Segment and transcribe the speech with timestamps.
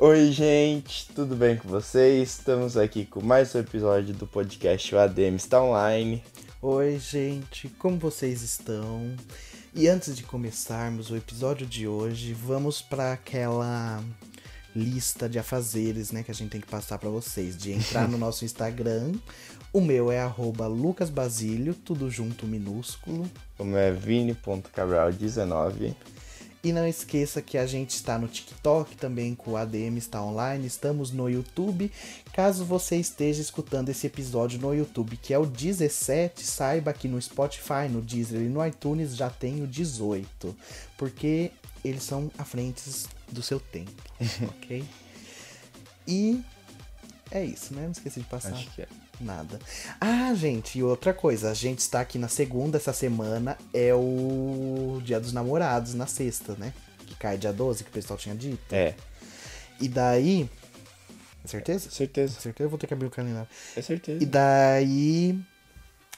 [0.00, 2.30] Oi, gente, tudo bem com vocês?
[2.30, 6.22] Estamos aqui com mais um episódio do podcast O ADM está online.
[6.62, 9.16] Oi, gente, como vocês estão?
[9.74, 14.00] E antes de começarmos o episódio de hoje, vamos para aquela
[14.74, 18.18] lista de afazeres, né, que a gente tem que passar para vocês, de entrar no
[18.18, 19.14] nosso Instagram.
[19.72, 23.28] O meu é @lucasbasilio, tudo junto minúsculo.
[23.58, 25.96] O meu é vini.cabral19.
[26.62, 30.66] E não esqueça que a gente está no TikTok também com o ADM está online,
[30.66, 31.90] estamos no YouTube.
[32.32, 37.20] Caso você esteja escutando esse episódio no YouTube, que é o 17, saiba que no
[37.22, 40.56] Spotify, no Deezer e no iTunes já tem o 18,
[40.96, 41.52] porque
[41.84, 42.82] eles são à frente
[43.30, 44.02] do seu tempo,
[44.56, 44.84] ok?
[46.08, 46.42] E
[47.30, 47.82] é isso, né?
[47.84, 48.52] Não esqueci de passar.
[48.52, 48.88] Acho que é.
[49.20, 49.58] Nada.
[50.00, 55.00] Ah, gente, e outra coisa, a gente está aqui na segunda essa semana, é o
[55.04, 56.72] Dia dos Namorados, na sexta, né?
[57.06, 58.72] Que cai dia 12, que o pessoal tinha dito.
[58.72, 58.94] É,
[59.80, 60.48] E daí.
[61.44, 61.90] Certeza?
[61.90, 62.38] certeza.
[62.38, 63.48] Certeza, eu vou ter que abrir o calendário.
[63.76, 64.22] É certeza.
[64.22, 65.40] E daí.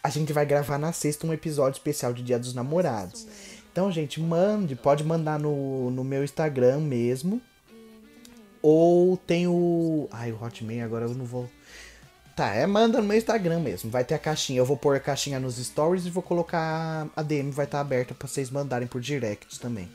[0.02, 3.26] A gente vai gravar na sexta um episódio especial de Dia dos Namorados.
[3.70, 7.40] Então, gente, mande, pode mandar no, no meu Instagram mesmo.
[8.62, 10.08] Ou tem o.
[10.10, 11.48] Ai, o Hotmail agora eu não vou.
[12.40, 13.90] Tá, é manda no meu Instagram mesmo.
[13.90, 14.60] Vai ter a caixinha.
[14.60, 18.14] Eu vou pôr a caixinha nos stories e vou colocar a DM, vai estar aberta
[18.14, 19.90] pra vocês mandarem por direct também.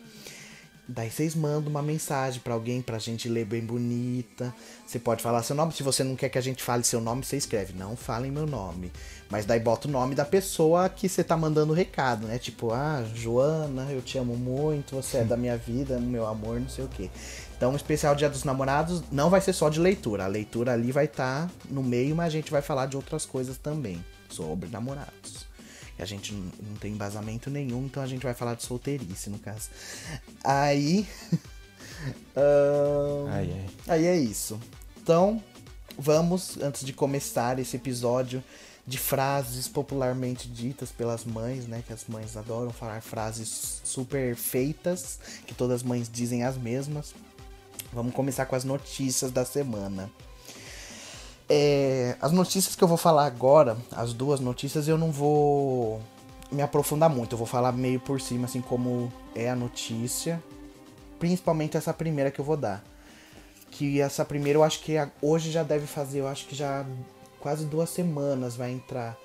[0.88, 4.54] Daí vocês mandam uma mensagem pra alguém pra gente ler bem bonita.
[4.86, 5.74] Você pode falar seu nome.
[5.74, 7.74] Se você não quer que a gente fale seu nome, você escreve.
[7.74, 8.92] Não falem meu nome.
[9.28, 12.38] Mas daí bota o nome da pessoa que você tá mandando o recado, né?
[12.38, 16.70] Tipo, ah, Joana, eu te amo muito, você é da minha vida, meu amor, não
[16.70, 17.10] sei o quê.
[17.56, 20.26] Então, o especial Dia dos Namorados não vai ser só de leitura.
[20.26, 23.58] A leitura ali vai estar no meio, mas a gente vai falar de outras coisas
[23.58, 25.48] também sobre namorados.
[25.98, 29.40] E a gente não tem embasamento nenhum, então a gente vai falar de solteirice, no
[29.40, 29.70] caso.
[30.44, 31.08] Aí.
[32.36, 33.66] ahn, Ai, ai.
[33.88, 34.60] Aí é isso.
[35.02, 35.42] Então,
[35.98, 38.44] vamos, antes de começar esse episódio
[38.88, 41.84] de frases popularmente ditas pelas mães, né?
[41.88, 47.16] Que as mães adoram falar frases super feitas, que todas as mães dizem as mesmas.
[47.96, 50.12] Vamos começar com as notícias da semana.
[51.48, 56.02] É, as notícias que eu vou falar agora, as duas notícias, eu não vou
[56.52, 57.34] me aprofundar muito.
[57.34, 60.44] Eu vou falar meio por cima, assim como é a notícia.
[61.18, 62.84] Principalmente essa primeira que eu vou dar.
[63.72, 66.86] Que essa primeira eu acho que a- hoje já deve fazer, eu acho que já
[67.40, 69.16] quase duas semanas vai entrar.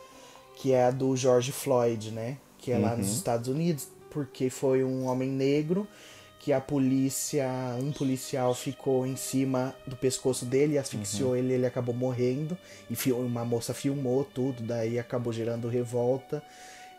[0.56, 2.36] Que é a do George Floyd, né?
[2.56, 3.88] Que é lá nos Estados Unidos.
[4.10, 5.88] Porque foi um homem negro
[6.40, 7.46] que a polícia,
[7.78, 12.56] um policial ficou em cima do pescoço dele, asfixiou ele, ele acabou morrendo.
[12.90, 16.42] E uma moça filmou tudo, daí acabou gerando revolta.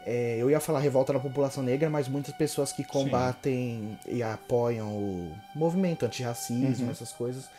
[0.06, 4.90] É, eu ia falar revolta na população negra, mas muitas pessoas que combatem e apoiam
[4.90, 7.50] o movimento antirracismo, essas coisas,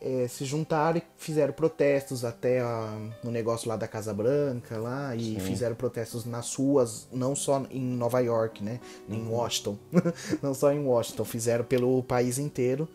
[0.00, 5.14] é, se juntaram e fizeram protestos até a- no negócio lá da Casa Branca lá
[5.14, 8.80] e fizeram protestos nas ruas, não só em Nova York, né?
[9.08, 9.76] Em Washington.
[10.42, 12.88] não só em Washington, fizeram pelo país inteiro.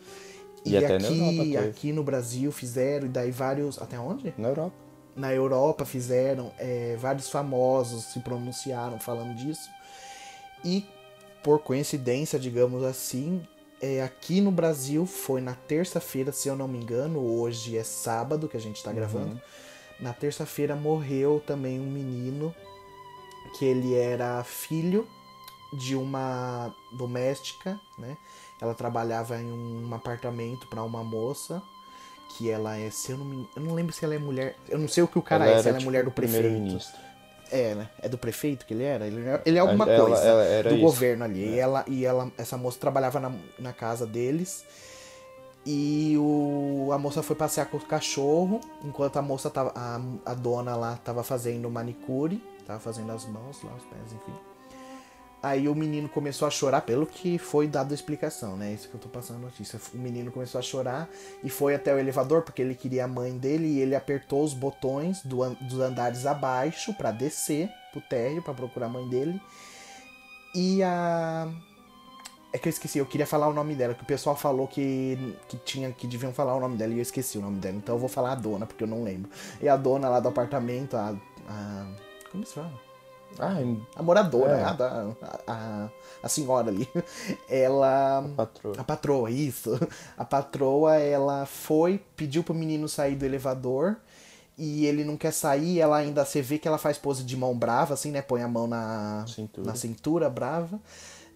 [0.64, 1.58] E E, até na aqui, Europa teve.
[1.70, 3.80] aqui no Brasil fizeram, e daí vários.
[3.80, 4.34] Até onde?
[4.36, 4.74] Na Europa.
[5.14, 9.70] na Europa fizeram, é, vários famosos se pronunciaram falando disso.
[10.64, 10.84] E
[11.42, 13.40] por coincidência, digamos assim,
[13.80, 18.48] é, aqui no Brasil foi na terça-feira, se eu não me engano, hoje é sábado
[18.48, 19.40] que a gente tá gravando.
[20.00, 22.54] Na terça-feira morreu também um menino
[23.58, 25.06] que ele era filho
[25.72, 28.16] de uma doméstica, né?
[28.60, 31.62] Ela trabalhava em um apartamento para uma moça
[32.30, 34.78] que ela é, se eu não me, eu não lembro se ela é mulher, eu
[34.78, 36.42] não sei o que o cara Ela é, se ela é tipo, mulher do prefeito.
[36.42, 37.00] primeiro-ministro.
[37.50, 37.88] É, né?
[38.02, 39.06] É do prefeito que ele era?
[39.06, 40.80] Ele, é- ele é alguma Ela- coisa ela do isso.
[40.84, 41.54] governo ali.
[41.54, 44.64] E, ela, e ela, essa moça trabalhava na, na casa deles.
[45.64, 49.72] E o, a moça foi passear com o cachorro, enquanto a moça tava.
[49.74, 54.34] A, a dona lá tava fazendo manicure, tava fazendo as mãos lá, os pés, enfim.
[55.46, 58.72] Aí o menino começou a chorar, pelo que foi dado a explicação, né?
[58.72, 59.78] Isso que eu tô passando a notícia.
[59.94, 61.08] O menino começou a chorar
[61.44, 64.52] e foi até o elevador porque ele queria a mãe dele e ele apertou os
[64.52, 69.40] botões do an- dos andares abaixo pra descer pro térreo pra procurar a mãe dele.
[70.52, 71.48] E a
[72.52, 75.36] é que eu esqueci, eu queria falar o nome dela, que o pessoal falou que,
[75.46, 77.76] que tinha que deviam falar o nome dela e eu esqueci o nome dela.
[77.76, 79.30] Então eu vou falar a dona, porque eu não lembro.
[79.62, 81.14] E a dona lá do apartamento, a.
[81.48, 81.86] a
[82.32, 82.85] como se fala?
[83.38, 83.56] Ah,
[83.96, 84.64] A moradora, É.
[84.64, 85.88] a, da- a, a,
[86.22, 86.88] a senhora ali.
[87.48, 88.28] Ela.
[88.36, 88.74] patroa.
[88.78, 89.78] A patroa, isso.
[90.16, 93.96] A patroa, ela foi, pediu pro menino sair do elevador
[94.58, 95.80] e ele não quer sair.
[95.80, 98.22] Ela ainda, você vê que ela faz pose de mão brava, assim, né?
[98.22, 99.66] Põe a mão na Cintura.
[99.66, 100.80] na cintura, brava.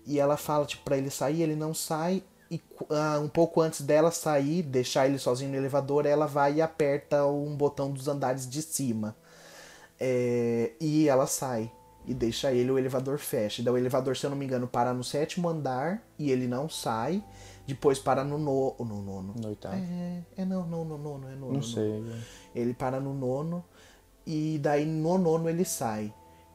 [0.06, 2.22] E ela fala, tipo, pra ele sair, ele não sai.
[2.50, 6.62] e uh, um pouco antes dela sair, deixar ele sozinho no elevador, ela vai e
[6.62, 9.14] aperta um botão dos andares de cima.
[10.00, 11.70] É, e ela sai
[12.06, 13.62] e deixa ele, o elevador fecha.
[13.62, 16.68] Daí o elevador, se eu não me engano, para no sétimo andar e ele não
[16.68, 17.22] sai.
[17.66, 19.34] Depois para no, no, no nono.
[19.36, 19.76] No oitavo.
[19.76, 21.52] É, é não, não, no nono, é nono.
[21.52, 22.04] Não sei.
[22.54, 23.64] Ele para no nono
[24.26, 26.12] e daí no nono ele sai.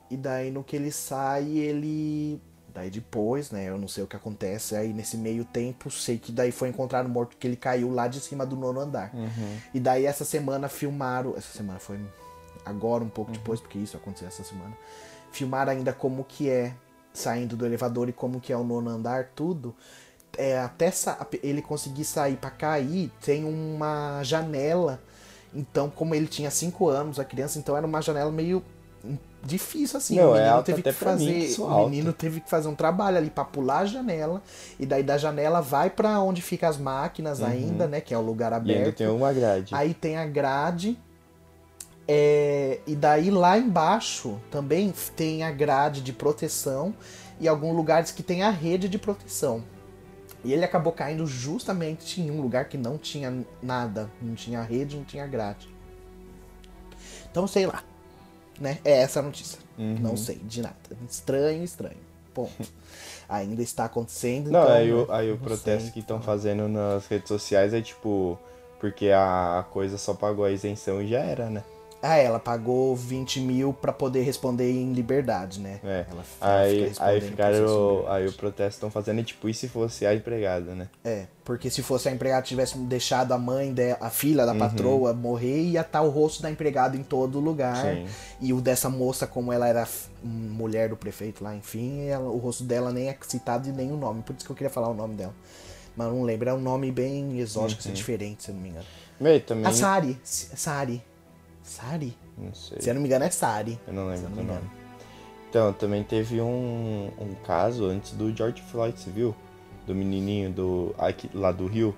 [0.10, 2.42] E daí no que ele sai, ele.
[2.74, 3.70] Daí depois, né?
[3.70, 4.76] Eu não sei o que acontece.
[4.76, 8.20] Aí nesse meio tempo, sei que daí foi encontrado morto que ele caiu lá de
[8.20, 9.14] cima do nono andar.
[9.14, 9.58] Uhum.
[9.74, 11.34] E daí essa semana filmaram.
[11.38, 12.00] Essa semana foi
[12.66, 14.76] agora, um pouco depois, porque isso aconteceu essa semana.
[15.36, 16.74] Filmaram ainda como que é
[17.14, 19.76] saindo do elevador e como que é o nono andar, tudo.
[20.38, 20.90] É, até
[21.44, 25.02] ele conseguir sair para cair, tem uma janela.
[25.54, 28.64] Então, como ele tinha 5 anos, a criança, então era uma janela meio
[29.44, 30.16] difícil assim.
[30.16, 31.90] Não, o é menino alta teve que mim, fazer, alto.
[31.90, 34.42] menino teve que fazer um trabalho ali para pular a janela
[34.80, 38.22] e daí da janela vai para onde fica as máquinas ainda, né, que é o
[38.22, 38.60] lugar Uhum.
[38.66, 38.98] E ainda aberto.
[38.98, 39.76] tem uma grade.
[39.76, 40.98] Aí tem a grade.
[42.08, 46.94] É, e daí lá embaixo também tem a grade de proteção
[47.40, 49.64] e alguns lugares que tem a rede de proteção.
[50.44, 54.96] E ele acabou caindo justamente em um lugar que não tinha nada, não tinha rede,
[54.96, 55.68] não tinha grade.
[57.32, 57.84] Então sei lá,
[58.60, 58.78] né?
[58.86, 59.60] É essa a notícia.
[59.78, 59.98] Uhum.
[60.00, 60.76] Não sei de nada.
[61.10, 61.98] Estranho, estranho.
[62.36, 62.54] Ponto.
[63.28, 64.52] Ainda está acontecendo.
[64.52, 65.92] Não, então, aí, o, aí o protesto sei.
[65.92, 68.38] que estão fazendo nas redes sociais é tipo.
[68.80, 71.64] Porque a coisa só pagou a isenção e já era, né?
[72.08, 75.80] Ah, ela pagou 20 mil pra poder responder em liberdade, né?
[75.84, 76.06] É.
[76.12, 78.06] Ela, ela Aí, fica aí ficaram.
[78.08, 80.88] Aí o protesto estão fazendo é tipo, e se fosse a empregada, né?
[81.04, 84.60] É, porque se fosse a empregada tivesse deixado a mãe, de, a filha da Uhum.
[84.60, 87.78] patroa morrer, ia estar o rosto da empregada em todo lugar.
[87.84, 88.06] Sim.
[88.40, 89.88] E o dessa moça, como ela era
[90.24, 93.98] mulher do prefeito lá, enfim, ela- o rosto dela nem é citado e nem o
[93.98, 94.22] nome.
[94.22, 95.34] Por isso que eu queria falar o nome dela.
[95.96, 97.88] Mas não lembro, é um nome bem exótico, Uhum.
[97.92, 98.86] assim, diferente, se eu não me engano.
[99.20, 99.66] Meio também.
[99.66, 100.20] A Sari.
[100.24, 101.02] Sari.
[101.66, 102.16] Sari?
[102.38, 102.80] Não sei.
[102.80, 103.80] Se eu não me engano, é Sari.
[103.88, 104.44] Eu não lembro do nome.
[104.44, 104.72] engano.
[105.50, 109.34] Então, também teve um, um caso antes do George Floyd, viu?
[109.88, 111.96] Do menininho do, aqui, lá do Rio.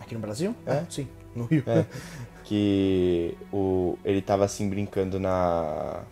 [0.00, 0.54] Aqui no Brasil?
[0.66, 0.72] É.
[0.72, 1.62] Ah, sim, no Rio.
[1.66, 1.84] É,
[2.44, 6.02] que o, ele tava assim brincando na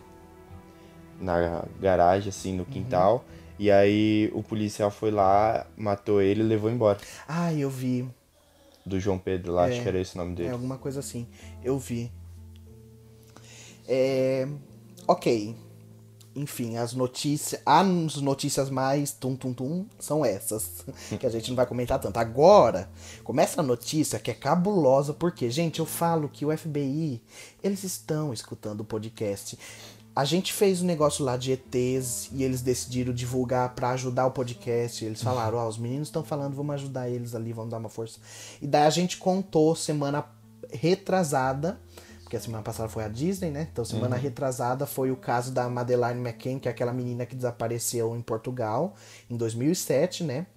[1.19, 2.57] na garagem assim Uhum.
[2.57, 3.23] no quintal
[3.57, 6.97] e aí o policial foi lá matou ele e levou embora
[7.27, 8.05] Ah, eu vi.
[8.85, 10.99] do João Pedro lá É, acho que era esse o nome É dele alguma coisa
[10.99, 11.25] assim.
[11.63, 12.11] Eu vi.
[13.87, 14.47] É.
[15.07, 15.55] Ok.
[16.35, 17.61] Enfim, as notícias.
[17.65, 20.83] As notícias mais tum tum tum são essas.
[21.19, 22.17] Que a gente não vai comentar tanto.
[22.17, 22.89] Agora,
[23.23, 27.21] começa a notícia que é cabulosa, porque, gente, eu falo que o FBI,
[27.63, 29.57] eles estão escutando o podcast.
[30.15, 34.31] A gente fez um negócio lá de ETs e eles decidiram divulgar pra ajudar o
[34.31, 35.03] podcast.
[35.03, 38.17] Eles falaram, ó, os meninos estão falando, vamos ajudar eles ali, vamos dar uma força.
[38.61, 40.25] E daí a gente contou semana
[40.71, 41.81] retrasada,
[42.25, 43.67] porque a semana passada foi a Disney, né?
[43.71, 48.15] Então semana retrasada foi o caso da Madeleine McCann, que é aquela menina que desapareceu
[48.15, 48.95] em Portugal
[49.29, 50.47] em 2007, né?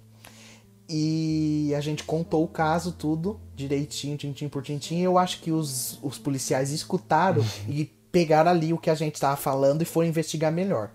[0.89, 5.01] E a gente contou o caso tudo direitinho, tintim por tintim.
[5.01, 9.37] Eu acho que os, os policiais escutaram e pegaram ali o que a gente estava
[9.37, 10.91] falando e foram investigar melhor.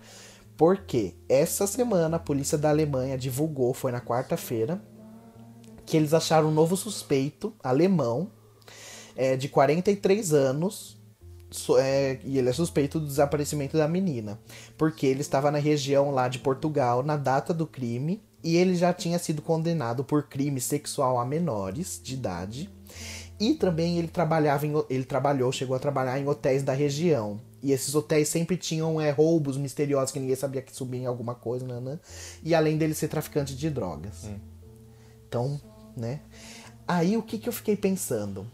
[0.57, 4.81] Porque essa semana a polícia da Alemanha divulgou, foi na quarta-feira,
[5.85, 8.31] que eles acharam um novo suspeito alemão
[9.15, 10.97] é, de 43 anos.
[11.51, 14.39] so- é, e ele é suspeito do desaparecimento da menina.
[14.77, 18.21] Porque ele estava na região lá de Portugal na data do crime.
[18.43, 22.69] E ele já tinha sido condenado por crime sexual a menores de idade.
[23.39, 27.39] E também ele trabalhava em, ele trabalhou, chegou a trabalhar em hotéis da região.
[27.61, 31.33] E esses hotéis sempre tinham é, roubos misteriosos que ninguém sabia que subia em alguma
[31.35, 31.99] coisa, né, né?
[32.43, 34.25] E além dele ser traficante de drogas.
[35.27, 35.59] Então,
[35.95, 36.19] né?
[36.87, 38.45] Aí o que, que eu fiquei pensando?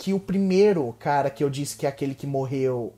[0.00, 2.94] Que o primeiro cara que eu disse que é aquele que morreu.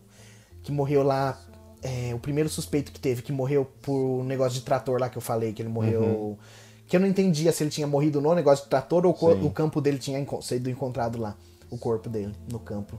[0.62, 1.36] Que morreu lá.
[1.82, 5.18] é, o primeiro suspeito que teve, que morreu por um negócio de trator lá que
[5.18, 6.38] eu falei, que ele morreu.
[6.86, 9.44] Que eu não entendia se ele tinha morrido no negócio de trator ou Sim.
[9.44, 11.36] o campo dele tinha sido encontrado lá.
[11.70, 12.96] O corpo dele no campo.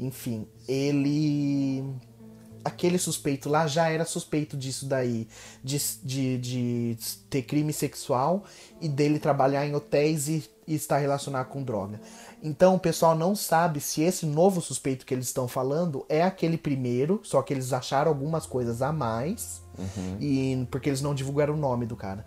[0.00, 1.84] Enfim, ele
[2.64, 5.28] aquele suspeito lá já era suspeito disso daí,
[5.62, 6.98] de, de, de
[7.30, 8.44] ter crime sexual
[8.80, 12.00] e dele trabalhar em hotéis e, e estar relacionado com droga.
[12.42, 16.56] Então o pessoal não sabe se esse novo suspeito que eles estão falando é aquele
[16.56, 19.60] primeiro, só que eles acharam algumas coisas a mais,
[20.20, 22.24] e porque eles não divulgaram o nome do cara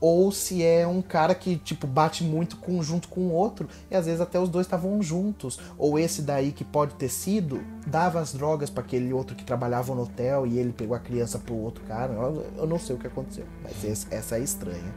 [0.00, 3.96] ou se é um cara que, tipo, bate muito com, junto com o outro, e
[3.96, 5.58] às vezes até os dois estavam juntos.
[5.76, 9.92] Ou esse daí que pode ter sido, dava as drogas para aquele outro que trabalhava
[9.96, 12.12] no hotel e ele pegou a criança pro outro cara.
[12.12, 14.94] Eu, eu não sei o que aconteceu, mas esse- essa é estranha.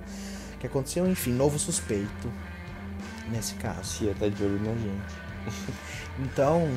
[0.59, 2.31] que aconteceu, enfim, novo suspeito
[3.31, 3.83] nesse caso.
[3.83, 5.71] Cia tá de olho na gente.
[6.19, 6.67] Então,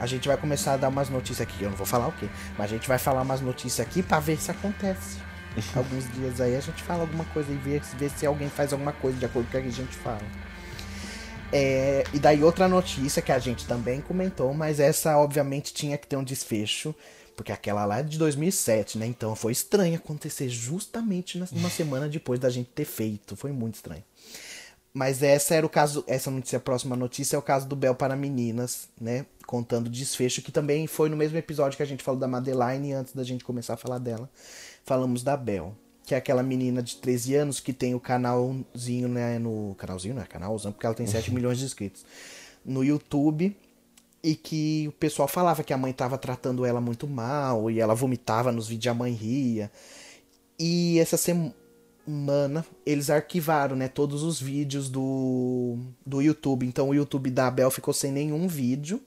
[0.00, 1.62] a gente vai começar a dar umas notícias aqui.
[1.62, 4.18] Eu não vou falar o quê, mas a gente vai falar umas notícias aqui para
[4.18, 5.18] ver se acontece.
[5.76, 8.92] Alguns dias aí a gente fala alguma coisa e vê, vê se alguém faz alguma
[8.92, 10.22] coisa de acordo com o que a gente fala.
[11.52, 16.06] É, e daí outra notícia que a gente também comentou, mas essa obviamente tinha que
[16.06, 16.94] ter um desfecho,
[17.34, 19.06] porque aquela lá é de 2007, né?
[19.06, 23.34] Então foi estranho acontecer justamente uma semana depois da gente ter feito.
[23.34, 24.04] Foi muito estranho.
[24.92, 27.94] Mas essa era o caso, essa notícia, a próxima notícia é o caso do Bel
[27.94, 29.26] para meninas, né?
[29.46, 32.92] Contando o desfecho, que também foi no mesmo episódio que a gente falou da Madeline,
[32.92, 34.28] antes da gente começar a falar dela.
[34.84, 35.74] Falamos da Bel
[36.08, 39.74] que é aquela menina de 13 anos que tem o canalzinho, né, no...
[39.76, 42.02] Canalzinho, não é canalzão, porque ela tem 7 milhões de inscritos.
[42.64, 43.54] No YouTube,
[44.22, 47.94] e que o pessoal falava que a mãe estava tratando ela muito mal, e ela
[47.94, 49.70] vomitava nos vídeos, a mãe ria.
[50.58, 51.54] E essa semana,
[52.84, 56.66] eles arquivaram, né, todos os vídeos do, do YouTube.
[56.66, 59.00] Então o YouTube da Abel ficou sem nenhum vídeo.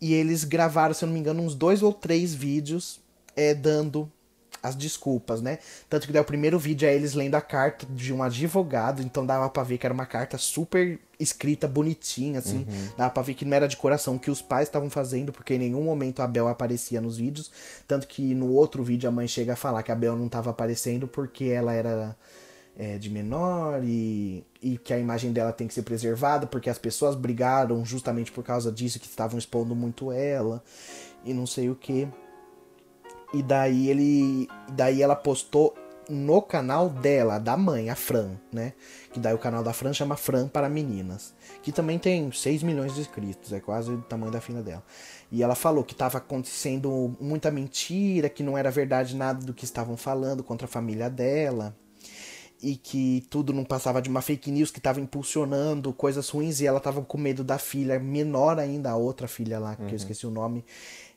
[0.00, 3.00] E eles gravaram, se eu não me engano, uns dois ou três vídeos
[3.34, 4.10] é, dando
[4.62, 5.58] as desculpas, né?
[5.88, 9.24] Tanto que daí o primeiro vídeo é eles lendo a carta de um advogado, então
[9.24, 12.66] dava pra ver que era uma carta super escrita, bonitinha, assim.
[12.68, 12.88] Uhum.
[12.96, 15.58] Dava pra ver que não era de coração, que os pais estavam fazendo, porque em
[15.58, 17.50] nenhum momento a Bel aparecia nos vídeos.
[17.86, 20.50] Tanto que no outro vídeo a mãe chega a falar que a Bel não tava
[20.50, 22.16] aparecendo porque ela era
[22.78, 26.78] é, de menor e, e que a imagem dela tem que ser preservada, porque as
[26.78, 30.62] pessoas brigaram justamente por causa disso, que estavam expondo muito ela
[31.24, 32.08] e não sei o que.
[33.32, 34.48] E daí ele.
[34.72, 35.74] Daí ela postou
[36.08, 38.72] no canal dela, da mãe, a Fran, né?
[39.12, 41.34] Que daí o canal da Fran chama Fran para Meninas.
[41.62, 44.82] Que também tem 6 milhões de inscritos, é quase o tamanho da filha dela.
[45.30, 49.64] E ela falou que estava acontecendo muita mentira, que não era verdade nada do que
[49.64, 51.76] estavam falando contra a família dela.
[52.60, 56.66] E que tudo não passava de uma fake news que estava impulsionando coisas ruins e
[56.66, 59.88] ela estava com medo da filha menor ainda, a outra filha lá, que uhum.
[59.90, 60.64] eu esqueci o nome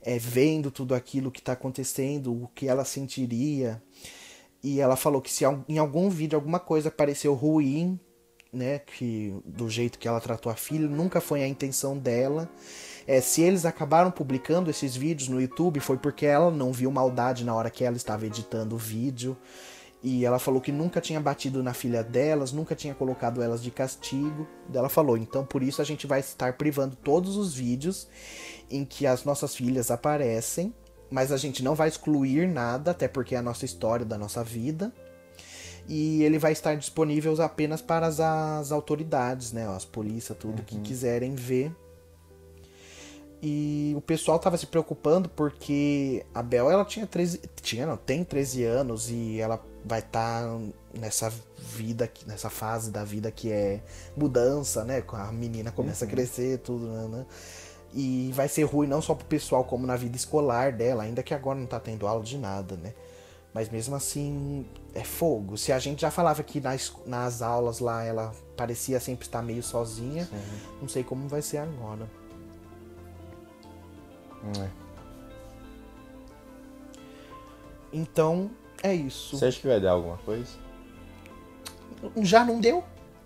[0.01, 3.81] é, vendo tudo aquilo que está acontecendo, o que ela sentiria.
[4.63, 7.99] E ela falou que se em algum vídeo alguma coisa pareceu ruim,
[8.53, 12.49] né, que do jeito que ela tratou a filha, nunca foi a intenção dela.
[13.07, 17.43] É, se eles acabaram publicando esses vídeos no YouTube, foi porque ela não viu maldade
[17.43, 19.37] na hora que ela estava editando o vídeo.
[20.03, 23.69] E ela falou que nunca tinha batido na filha delas, nunca tinha colocado elas de
[23.69, 24.47] castigo.
[24.73, 28.07] Ela falou, então por isso a gente vai estar privando todos os vídeos
[28.69, 30.73] em que as nossas filhas aparecem,
[31.09, 34.43] mas a gente não vai excluir nada, até porque é a nossa história da nossa
[34.43, 34.91] vida.
[35.87, 39.67] E ele vai estar disponível apenas para as, as autoridades, né?
[39.67, 40.65] As polícias, tudo uhum.
[40.65, 41.75] que quiserem ver.
[43.41, 48.23] E o pessoal tava se preocupando porque a Bel ela tinha 13, tinha não, tem
[48.23, 50.59] 13 anos e ela vai estar tá
[50.93, 53.81] nessa vida, nessa fase da vida que é
[54.15, 55.03] mudança, né?
[55.13, 56.11] A menina começa uhum.
[56.11, 57.07] a crescer, tudo, né?
[57.07, 57.25] né?
[57.93, 61.33] E vai ser ruim não só pro pessoal, como na vida escolar dela, ainda que
[61.33, 62.93] agora não tá tendo aula de nada, né?
[63.53, 65.57] Mas mesmo assim, é fogo.
[65.57, 69.61] Se a gente já falava que nas, nas aulas lá ela parecia sempre estar meio
[69.61, 70.61] sozinha, Sim.
[70.81, 72.09] não sei como vai ser agora.
[74.57, 74.69] É.
[77.91, 78.49] Então,
[78.83, 79.37] é isso.
[79.37, 80.49] Você acha que vai dar alguma coisa?
[82.17, 82.83] Já não deu.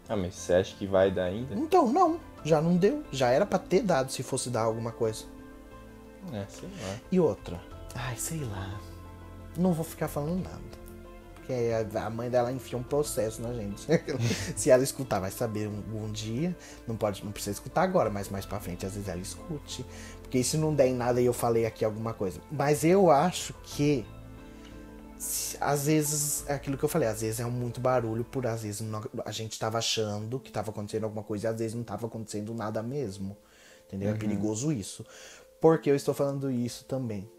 [0.08, 1.56] Ah, mas você acha que vai dar ainda?
[1.56, 2.20] Então, não.
[2.44, 3.04] Já não deu.
[3.12, 5.26] Já era para ter dado se fosse dar alguma coisa.
[6.34, 6.96] É, sei lá.
[7.12, 7.60] E outra.
[7.96, 8.80] Ai, sei lá.
[9.58, 10.86] Não vou ficar falando nada.
[11.36, 11.54] Porque
[11.98, 13.86] a mãe dela enfia um processo na gente.
[14.56, 16.56] se ela escutar, vai saber um, um, dia.
[16.88, 19.86] Não pode, não precisa escutar agora, mas mais para frente às vezes ela escute.
[20.22, 22.42] Porque se não der em nada e eu falei aqui alguma coisa.
[22.52, 24.06] Mas eu acho que
[25.60, 28.86] às vezes é aquilo que eu falei, às vezes é muito barulho por às vezes
[29.26, 32.54] a gente estava achando que estava acontecendo alguma coisa e às vezes não estava acontecendo
[32.54, 33.38] nada mesmo.
[33.88, 34.10] Entendeu?
[34.10, 34.18] É uhum.
[34.18, 35.06] É perigoso isso.
[35.62, 37.30] Por que eu estou falando isso também?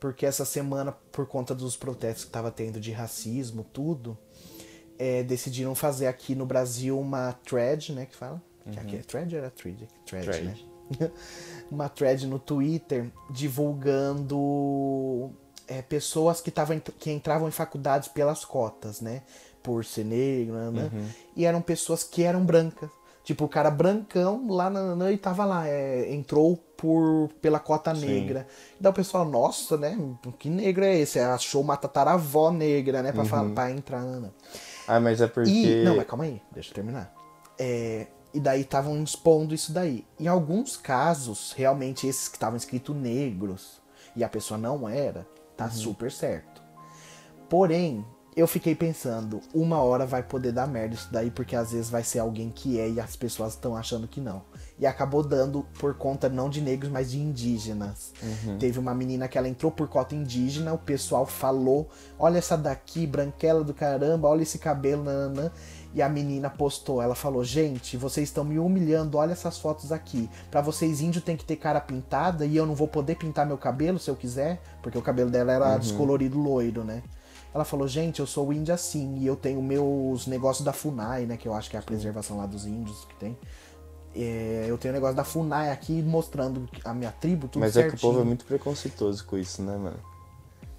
[0.00, 4.16] Porque essa semana, por conta dos protestos que estava tendo de racismo, tudo,
[4.98, 8.06] é, decidiram fazer aqui no Brasil uma thread, né?
[8.06, 8.42] Que fala?
[8.64, 8.72] Uhum.
[8.72, 9.88] Que aqui é thread ou era thread?
[10.06, 10.44] Thread, thread.
[10.44, 10.56] né?
[11.70, 14.36] uma thread no Twitter divulgando
[15.68, 19.22] é, pessoas que, tavam, que entravam em faculdades pelas cotas, né?
[19.62, 20.70] Por ser negro, né?
[20.70, 20.90] né?
[20.92, 21.06] Uhum.
[21.36, 22.90] E eram pessoas que eram brancas.
[23.22, 28.06] Tipo, o cara brancão lá na, e tava lá, é, entrou por pela cota Sim.
[28.06, 28.46] negra.
[28.80, 29.98] E daí o pessoal, nossa, né?
[30.38, 31.18] Que negro é esse?
[31.18, 33.12] Achou uma tataravó negra, né?
[33.12, 33.28] Pra, uhum.
[33.28, 34.30] falar, pra entrar, né?
[34.86, 35.50] Ah, mas é porque.
[35.50, 37.14] E, não, mas calma aí, deixa eu terminar.
[37.58, 40.06] É, e daí estavam expondo isso daí.
[40.18, 43.82] Em alguns casos, realmente esses que estavam escritos negros
[44.16, 45.26] e a pessoa não era,
[45.58, 45.70] tá uhum.
[45.72, 46.62] super certo.
[47.50, 48.04] Porém,
[48.36, 52.04] eu fiquei pensando, uma hora vai poder dar merda isso daí, porque às vezes vai
[52.04, 54.42] ser alguém que é e as pessoas estão achando que não.
[54.78, 58.12] E acabou dando por conta não de negros, mas de indígenas.
[58.22, 58.56] Uhum.
[58.56, 63.08] Teve uma menina que ela entrou por cota indígena, o pessoal falou: olha essa daqui,
[63.08, 65.50] branquela do caramba, olha esse cabelo, nananã.
[65.94, 70.28] E a menina postou, ela falou: "Gente, vocês estão me humilhando, olha essas fotos aqui.
[70.50, 73.56] Para vocês índio tem que ter cara pintada e eu não vou poder pintar meu
[73.56, 75.78] cabelo se eu quiser, porque o cabelo dela era Uhum.
[75.78, 77.02] descolorido loiro, né?
[77.54, 81.36] Ela falou: "Gente, eu sou índia assim e eu tenho meus negócios da FUNAI, né,
[81.38, 83.36] que eu acho que é a preservação lá dos índios que tem.
[84.14, 87.82] É, eu tenho um negócio da FUNAI aqui mostrando a minha tribo, tudo Mas é
[87.82, 87.92] certinho.
[87.98, 89.96] que o povo é muito preconceituoso com isso, né, mano?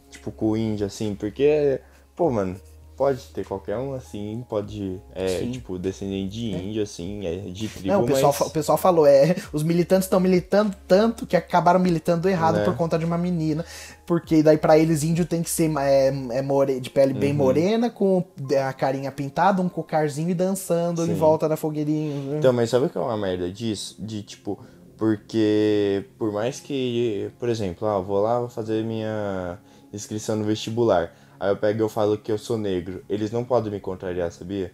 [0.10, 1.80] Tipo, com o índio, assim, porque,
[2.16, 2.56] pô, mano,
[3.00, 7.88] pode ter qualquer um, assim, pode, é, tipo, descendente de índio, assim, é de tribo,
[7.88, 8.48] Não, o pessoal, mas...
[8.50, 12.66] o pessoal falou, é, os militantes estão militando tanto que acabaram militando errado Né.
[12.66, 13.64] por conta de uma menina.
[14.06, 17.20] Porque daí pra eles índio tem que ser é, é more- de pele Uhum.
[17.22, 18.22] bem morena, com
[18.68, 21.14] a carinha pintada, um cocarzinho e dançando em Sim.
[21.14, 22.38] volta da fogueirinha.
[22.38, 23.96] Então, mas sabe o que é uma merda disso?
[23.98, 24.60] De, tipo,
[24.98, 29.58] porque por mais que, por exemplo, ah, vou lá, vou fazer minha
[29.94, 31.14] inscrição no vestibular.
[31.40, 33.04] Aí eu pego e eu falo que eu sou negro.
[33.10, 34.74] Eles não podem me contrariar, sabia?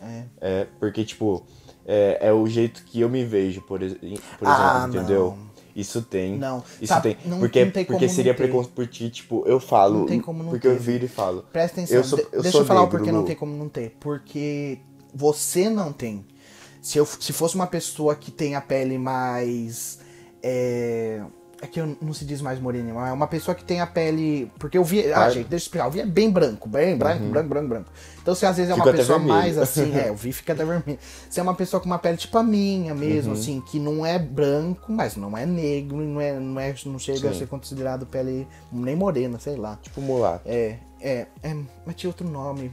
[0.00, 0.24] É.
[0.40, 1.44] É, porque, tipo,
[1.86, 3.94] é, é o jeito que eu me vejo, por, ex-
[4.38, 5.36] por Ah, exemplo, entendeu?
[5.38, 5.52] não.
[5.74, 6.36] Isso tem.
[6.36, 6.62] Não.
[6.80, 7.30] Isso Sabe, tem.
[7.30, 8.74] não- porque não tem porque como seria não preconceito.
[8.74, 10.00] Porque, tipo, eu falo.
[10.00, 10.80] Não tem como não porque eu ter.
[10.80, 11.46] viro e falo.
[11.50, 13.26] Presta atenção, Eu sou, eu deixa sou eu falar o porquê não Lu.
[13.26, 13.96] tem como não ter.
[13.98, 14.78] Porque
[15.14, 16.26] você não tem.
[16.82, 19.98] Se, eu, se fosse uma pessoa que tem a pele mais.
[20.42, 21.22] É,
[21.62, 23.86] é que eu não se diz mais morena, mas é uma pessoa que tem a
[23.86, 24.50] pele.
[24.58, 25.12] Porque eu vi.
[25.12, 25.84] Ah, gente, deixa eu explicar.
[25.84, 27.90] Eu vi é bem branco, bem branco, branco, branco, branco.
[28.20, 30.98] Então, se às vezes é uma pessoa mais assim, é, eu vi fica até vermelho.
[31.30, 34.18] Se é uma pessoa com uma pele tipo a minha mesmo, assim, que não é
[34.18, 37.38] branco, mas não é negro, não, é, não, é, não chega a Sim.
[37.38, 39.78] ser considerado pele nem morena, sei lá.
[39.80, 40.42] Tipo mulato.
[40.44, 42.72] É, é, é, mas tinha outro nome.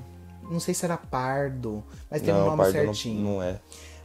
[0.49, 3.23] Não sei se era pardo, mas tem um não, nome pardo certinho.
[3.23, 3.59] Não, não é.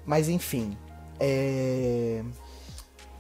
[0.04, 0.76] Mas enfim,
[1.18, 2.22] é,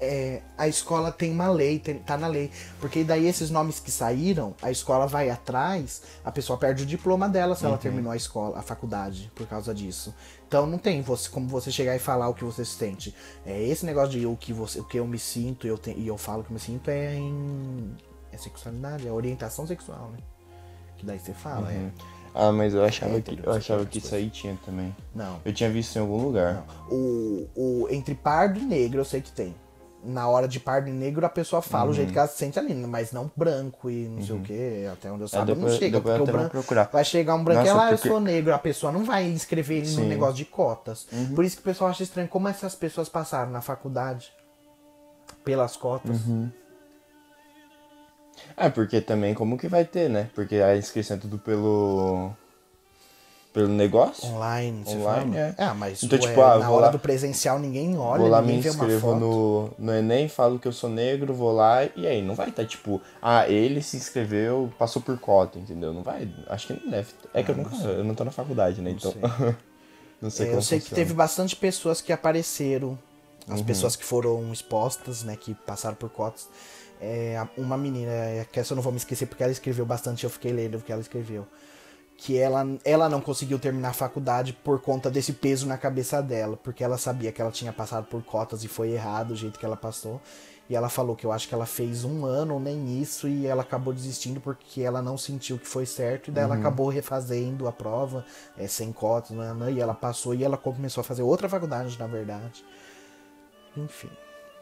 [0.04, 2.50] é, a escola tem uma lei, tem- tá na lei.
[2.80, 7.28] Porque daí esses nomes que saíram, a escola vai atrás, a pessoa perde o diploma
[7.28, 10.14] dela se ela terminou a escola, a faculdade, por causa disso.
[10.46, 13.14] Então não tem você, como você chegar e falar o que você sente.
[13.44, 16.06] É esse negócio de o que, você, o que eu me sinto eu te- e
[16.06, 17.90] eu falo que eu me sinto é em.
[18.32, 20.18] É sexualidade, é orientação sexual, né?
[20.96, 21.90] Que daí você fala, é.
[22.36, 24.94] Ah, mas eu achava É, que eu achava que isso aí tinha também.
[25.14, 25.40] Não.
[25.44, 26.64] Eu tinha visto em algum lugar.
[26.90, 29.54] O, o, entre pardo e negro eu sei que tem.
[30.04, 32.58] Na hora de pardo e negro a pessoa fala o jeito que ela se sente
[32.58, 35.74] ali, mas não branco e não sei o que, até onde eu saiba não depois-
[35.76, 38.08] chega, depois porque o branco vai chegar um branco e Nossa, ela, ah, eu porque-
[38.08, 40.02] sou negro, a pessoa não vai escrever ele Sim.
[40.02, 40.08] Uhum.
[40.08, 41.06] negócio de cotas.
[41.34, 44.30] Por isso que o pessoal acha estranho como essas pessoas passaram na faculdade
[45.42, 46.20] pelas cotas.
[46.26, 46.50] Uhum.
[48.56, 50.28] Ah, porque também como que vai ter, né?
[50.34, 52.30] Porque a inscrição é tudo pelo.
[53.54, 54.26] Pelo negócio.
[54.26, 55.54] Online, Online, é.
[55.56, 58.42] Ah, mas Então, ué, tipo, ah, na hora lá- do presencial ninguém olha, vou lá,
[58.42, 62.34] me inscrevo no, no Enem, falo que eu sou negro, vou lá e aí não
[62.34, 65.94] vai estar tipo, ah, ele se inscreveu, passou por cota, entendeu?
[65.94, 66.28] Não vai.
[66.48, 67.12] Acho que não deve.
[67.32, 67.74] É que eu nunca.
[67.76, 68.90] Eu não tô na faculdade, né?
[68.90, 69.14] Então.
[70.20, 71.02] não sei É, eu sei que funciona.
[71.04, 72.98] teve bastante pessoas que apareceram,
[73.48, 73.66] as Uhum.
[73.66, 76.48] pessoas que foram expostas, né, que passaram por cotas.
[77.00, 80.24] É, uma menina, é, que essa eu não vou me esquecer porque ela escreveu bastante,
[80.24, 81.46] eu fiquei lendo o que ela escreveu.
[82.16, 86.56] Que ela, ela não conseguiu terminar a faculdade por conta desse peso na cabeça dela,
[86.56, 89.64] porque ela sabia que ela tinha passado por cotas e foi errado o jeito que
[89.66, 90.20] ela passou.
[90.70, 93.46] E ela falou que eu acho que ela fez um ano ou nem isso e
[93.46, 96.28] ela acabou desistindo porque ela não sentiu que foi certo.
[96.28, 96.52] E daí Uhum.
[96.52, 98.24] ela acabou refazendo a prova,
[98.56, 101.98] é, sem cotas, né, né, e ela passou e ela começou a fazer outra faculdade,
[101.98, 102.64] na verdade.
[103.76, 104.08] Enfim,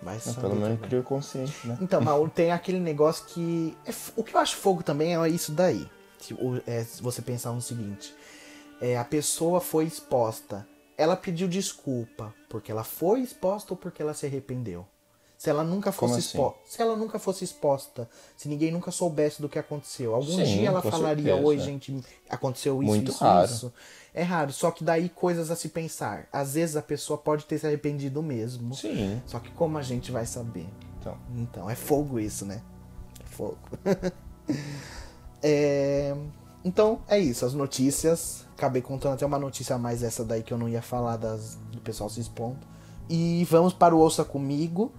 [0.02, 1.78] mas saber pelo menos criou consciência, né?
[1.80, 3.76] Então, mas tem aquele negócio que.
[3.86, 5.86] é o que eu acho fogo também é isso daí.
[6.24, 8.14] Se, é, se você pensar no seguinte:
[8.80, 10.66] é, a pessoa foi exposta.
[10.96, 14.86] Ela pediu desculpa porque ela foi exposta ou porque ela se arrependeu?
[15.42, 16.20] Se ela nunca fosse assim?
[16.20, 16.60] exposta.
[16.66, 20.68] Se ela nunca fosse exposta, se ninguém nunca soubesse do que aconteceu, algum Sim, dia
[20.68, 21.44] ela falaria, certeza.
[21.48, 23.44] oi, gente, aconteceu isso, Muito isso, raro.
[23.46, 23.72] isso.
[24.14, 26.28] É raro, só que daí coisas a se pensar.
[26.32, 28.72] Às vezes a pessoa pode ter se arrependido mesmo.
[28.76, 29.20] Sim.
[29.26, 30.68] Só que como a gente vai saber?
[31.00, 31.18] Então.
[31.36, 32.62] Então, é fogo isso, né?
[33.20, 33.58] É fogo.
[35.42, 36.14] É,
[36.64, 37.44] Então, é isso.
[37.44, 38.46] As notícias.
[38.56, 41.58] Acabei contando até uma notícia a mais essa daí que eu não ia falar das...
[41.70, 42.58] do pessoal se expondo.
[43.08, 44.92] E vamos para o Ouça Comigo.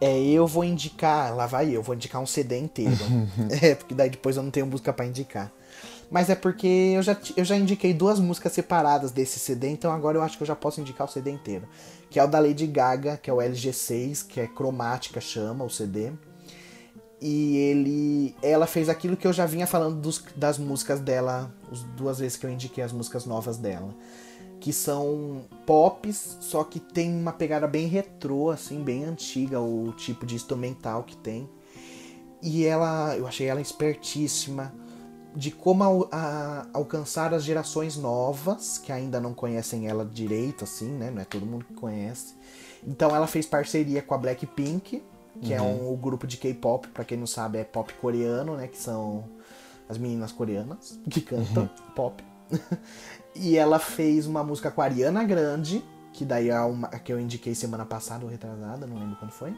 [0.00, 1.34] É, eu vou indicar.
[1.34, 2.96] Lá vai eu, vou indicar um CD inteiro.
[3.62, 5.52] é, porque daí depois eu não tenho música pra indicar.
[6.10, 10.18] Mas é porque eu já, eu já indiquei duas músicas separadas desse CD, então agora
[10.18, 11.66] eu acho que eu já posso indicar o CD inteiro.
[12.10, 15.70] Que é o da Lady Gaga, que é o LG6, que é cromática, chama o
[15.70, 16.12] CD.
[17.24, 18.34] E ele.
[18.42, 22.36] Ela fez aquilo que eu já vinha falando dos, das músicas dela, as duas vezes
[22.36, 23.94] que eu indiquei as músicas novas dela.
[24.58, 30.26] Que são pops, só que tem uma pegada bem retrô, assim, bem antiga, o tipo
[30.26, 31.48] de instrumental que tem.
[32.42, 33.16] E ela.
[33.16, 34.74] Eu achei ela espertíssima
[35.32, 40.90] de como a, a, alcançar as gerações novas, que ainda não conhecem ela direito, assim,
[40.90, 41.08] né?
[41.08, 42.34] Não é todo mundo que conhece.
[42.84, 45.04] Então ela fez parceria com a Blackpink,
[45.42, 45.68] que é uhum.
[45.68, 48.68] é um, um grupo de K-pop, para quem não sabe, é pop coreano, né?
[48.68, 49.24] Que são
[49.88, 51.94] as meninas coreanas que cantam uhum.
[51.94, 52.24] pop.
[53.34, 57.18] e ela fez uma música com a Ariana Grande, que daí é uma que eu
[57.18, 59.54] indiquei semana passada ou retrasada, não lembro quando foi.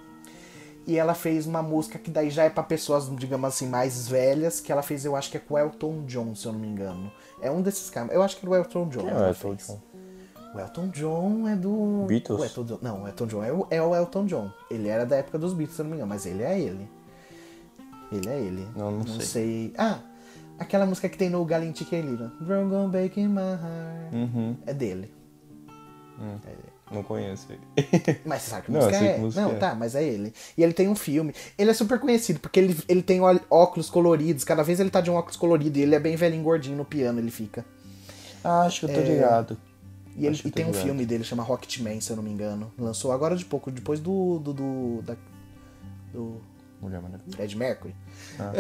[0.87, 4.61] E ela fez uma música que daí já é para pessoas, digamos assim, mais velhas,
[4.61, 6.69] que ela fez, eu acho que é com o Elton John, se eu não me
[6.69, 7.11] engano.
[7.41, 8.13] É um desses caras.
[8.13, 9.09] Eu acho que é o Elton John.
[9.09, 9.81] é o Elton John?
[10.55, 12.05] O Elton John é do.
[12.07, 12.41] Beatles?
[12.41, 12.79] O Elton.
[12.81, 14.51] Não, o Elton John é o, é o Elton John.
[14.71, 16.89] Ele era da época dos Beatles, se não me engano, mas ele é ele.
[18.13, 18.69] Ele é ele.
[18.77, 19.27] Não, não, não sei.
[19.27, 19.73] sei.
[19.77, 19.99] Ah,
[20.57, 22.17] aquela música que tem no Galinti Kelly.
[22.41, 24.13] Dragon Baking My Heart.
[24.13, 24.57] Uhum.
[24.65, 25.13] É dele.
[26.21, 26.37] Hum.
[26.45, 26.75] É dele.
[26.93, 28.21] Não conheço ele.
[28.25, 29.19] Mas você sabe que música não, é?
[29.19, 29.55] música não, é.
[29.55, 30.33] tá, mas é ele.
[30.57, 31.35] E ele tem um filme.
[31.59, 34.45] Ele é super conhecido, porque ele, ele tem óculos coloridos.
[34.45, 35.79] Cada vez ele tá de um óculos colorido.
[35.79, 37.65] E ele é bem velhinho gordinho no piano, ele fica.
[38.45, 39.15] Ah, acho que eu tô é...
[39.15, 39.57] ligado.
[40.17, 40.83] E, ele, e tem um ligado.
[40.85, 42.73] filme dele, chama Rocketman, se eu não me engano.
[42.79, 44.39] Lançou agora de pouco, depois do.
[44.39, 44.53] do.
[44.53, 45.17] do, da,
[46.13, 46.41] do
[46.81, 47.35] Mulher Maravilha.
[47.35, 47.95] Fred Mercury.
[48.39, 48.53] Ah,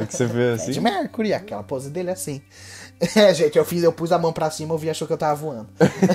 [0.00, 0.64] é que você vê assim?
[0.66, 2.40] Fred Mercury, aquela pose dele é assim.
[3.14, 5.18] É, gente, eu fiz, eu pus a mão pra cima, eu vi, achou que eu
[5.18, 5.68] tava voando.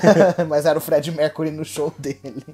[0.50, 2.46] Mas era o Fred Mercury no show dele.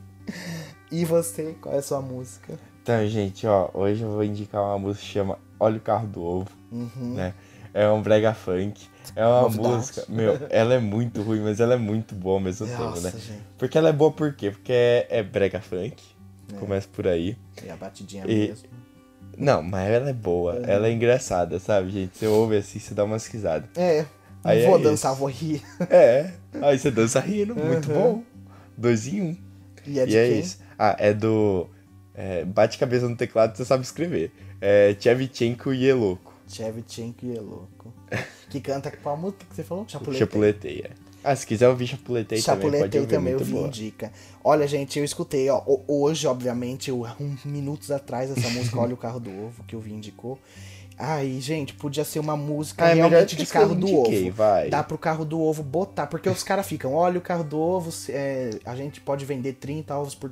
[0.91, 2.59] E você, qual é a sua música?
[2.83, 6.21] Então, gente, ó, hoje eu vou indicar uma música que chama Olha o Carro do
[6.21, 7.15] Ovo, uhum.
[7.15, 7.33] né?
[7.73, 8.87] É um brega funk.
[9.15, 12.67] É uma música, meu, ela é muito ruim, mas ela é muito boa ao mesmo
[12.67, 13.11] Nossa, tempo, né?
[13.11, 13.43] Gente.
[13.57, 14.51] Porque ela é boa por quê?
[14.51, 16.01] Porque é, é brega funk,
[16.53, 16.57] é.
[16.57, 17.37] começa por aí.
[17.63, 18.49] E a batidinha e...
[18.49, 18.69] mesmo.
[19.37, 20.65] Não, mas ela é boa, uhum.
[20.65, 22.17] ela é engraçada, sabe, gente?
[22.17, 23.69] Você ouve assim, você dá umas risadas.
[23.77, 24.05] É,
[24.43, 25.19] Aí vou é dançar, isso.
[25.19, 25.61] vou rir.
[25.89, 28.13] É, aí você dança rindo, muito uhum.
[28.13, 28.23] bom.
[28.77, 29.37] Dois em um.
[29.85, 30.59] E é de e é isso.
[30.77, 31.67] Ah, é do.
[32.13, 34.31] É, bate cabeça no teclado, você sabe escrever.
[34.61, 36.28] É Chevchenko e Eloco.
[36.49, 37.93] Chevchenko e Eloco.
[38.49, 39.85] que canta qual música que você falou?
[39.87, 40.25] Chapuleteia.
[40.25, 41.09] Chapuleteia.
[41.23, 44.11] Ah, se quiser ouvir Chapuletei, Chapuletei também, pode ouvir, também eu vi indica.
[44.41, 47.05] Olha, gente, eu escutei, ó, hoje, obviamente, um,
[47.43, 50.39] minutos atrás, essa música Olha o Carro do Ovo, que o Vi indicou.
[51.01, 54.31] Ai, gente, podia ser uma música ah, é realmente de carro do ovo.
[54.31, 54.69] Vai.
[54.69, 57.89] Dá pro carro do ovo botar, porque os caras ficam, olha o carro do ovo,
[58.09, 60.29] é, a gente pode vender 30 ovos por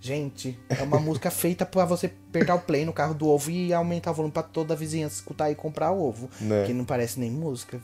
[0.00, 3.74] Gente, é uma música feita para você pegar o play no carro do ovo e
[3.74, 6.30] aumentar o volume pra toda a vizinhança escutar e comprar ovo.
[6.40, 6.64] Né?
[6.64, 7.80] Que não parece nem música,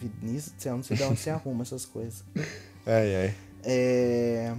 [0.56, 2.22] céu, não sei de onde você arruma essas coisas.
[2.86, 3.34] Ai, ai.
[3.64, 4.54] É...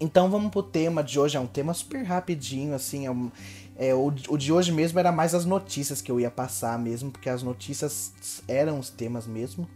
[0.00, 3.30] Então vamos pro tema de hoje, é um tema super rapidinho, assim, é um
[3.78, 7.10] é, o, o de hoje mesmo era mais as notícias que eu ia passar mesmo,
[7.10, 8.12] porque as notícias
[8.48, 9.68] eram os temas mesmo.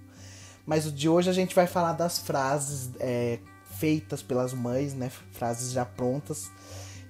[0.65, 3.39] Mas o de hoje a gente vai falar das frases é,
[3.79, 5.11] feitas pelas mães, né?
[5.33, 6.51] Frases já prontas.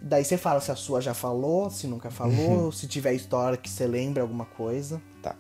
[0.02, 3.68] Daí você fala se a sua já falou, se nunca falou, se tiver história que
[3.68, 5.00] você lembra alguma coisa.
[5.22, 5.36] Tá.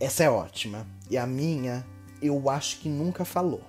[0.00, 0.86] Essa é ótima.
[1.08, 1.86] E a minha,
[2.20, 3.62] eu acho que nunca falou.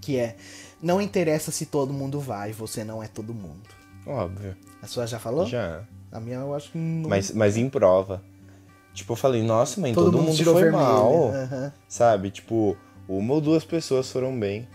[0.00, 0.36] Que é:
[0.82, 3.75] Não interessa se todo mundo vai, você não é todo mundo.
[4.06, 4.56] Óbvio.
[4.80, 5.46] A sua já falou?
[5.46, 5.82] Já.
[6.12, 7.08] A minha eu acho que não.
[7.08, 8.22] Mas, mas em prova.
[8.94, 10.72] Tipo, eu falei, nossa, mãe, todo, todo mundo, mundo foi vermelho.
[10.72, 11.12] mal.
[11.12, 11.72] Uhum.
[11.88, 12.30] Sabe?
[12.30, 12.76] Tipo,
[13.08, 14.66] uma ou duas pessoas foram bem.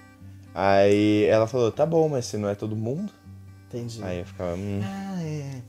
[0.54, 3.12] Aí ela falou, tá bom, mas se não é todo mundo.
[3.68, 4.04] Entendi.
[4.04, 4.56] Aí eu ficava.
[4.56, 4.82] Hum.
[4.84, 5.62] Ah, é.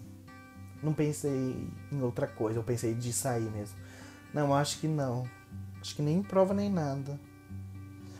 [0.83, 1.57] Não pensei
[1.92, 3.77] em outra coisa, eu pensei de sair mesmo.
[4.35, 5.25] Não, acho que não.
[5.81, 7.18] Acho que nem em prova nem nada.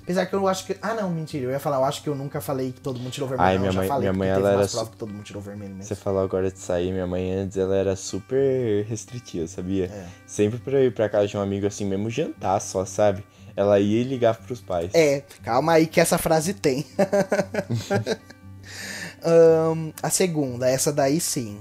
[0.03, 0.77] Apesar que eu acho que.
[0.83, 1.45] Ah, não, mentira.
[1.45, 3.49] Eu ia falar, eu acho que eu nunca falei que todo mundo tirou vermelho.
[3.49, 4.67] Ai, minha mãe, minha mãe ela era.
[4.67, 4.85] Su...
[4.87, 5.85] que todo mundo tirou vermelho mesmo.
[5.85, 9.87] Você falou agora de sair, minha mãe antes ela era super restritiva, sabia?
[9.87, 10.07] É.
[10.27, 13.25] Sempre pra ir pra casa de um amigo assim, mesmo jantar só, sabe?
[13.55, 14.91] Ela ia e ligava pros pais.
[14.93, 16.85] É, calma aí que essa frase tem.
[19.25, 21.61] um, a segunda, essa daí sim.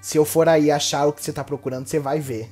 [0.00, 2.48] Se eu for aí achar o que você tá procurando, você vai ver.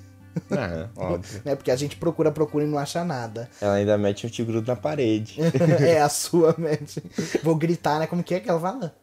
[0.50, 1.42] Ah, óbvio.
[1.44, 1.54] né?
[1.54, 3.48] Porque a gente procura, procura e não acha nada.
[3.60, 5.38] Ela ainda mete um te grudo na parede.
[5.80, 7.02] é, a sua mete.
[7.42, 8.06] Vou gritar, né?
[8.06, 8.94] Como que é que ela fala?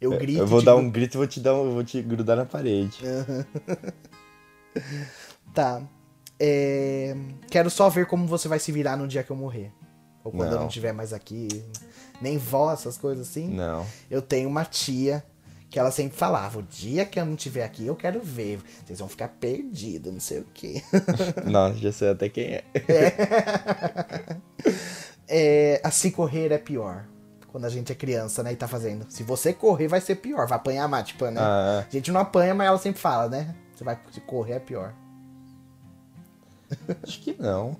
[0.00, 0.38] Eu grito.
[0.40, 2.98] Eu vou dar um grito e vou te dar um, vou te grudar na parede.
[5.54, 5.82] tá.
[6.38, 7.16] É...
[7.48, 9.72] Quero só ver como você vai se virar no dia que eu morrer.
[10.22, 10.56] Ou quando não.
[10.56, 11.48] eu não estiver mais aqui.
[12.20, 13.48] Nem vó, essas coisas assim.
[13.48, 13.86] Não.
[14.10, 15.24] Eu tenho uma tia
[15.74, 18.60] que ela sempre falava, o dia que eu não estiver aqui, eu quero ver.
[18.86, 20.80] Vocês vão ficar perdidos, não sei o quê.
[21.50, 22.64] Nossa, já sei até quem é.
[22.86, 24.36] é.
[25.26, 27.06] é assim correr é pior.
[27.48, 28.52] Quando a gente é criança, né?
[28.52, 29.04] E tá fazendo.
[29.08, 30.46] Se você correr, vai ser pior.
[30.46, 31.40] Vai apanhar mais, tipo, né?
[31.40, 33.52] Ah, A gente não apanha, mas ela sempre fala, né?
[33.74, 34.94] Você vai se correr é pior.
[37.02, 37.76] acho que não.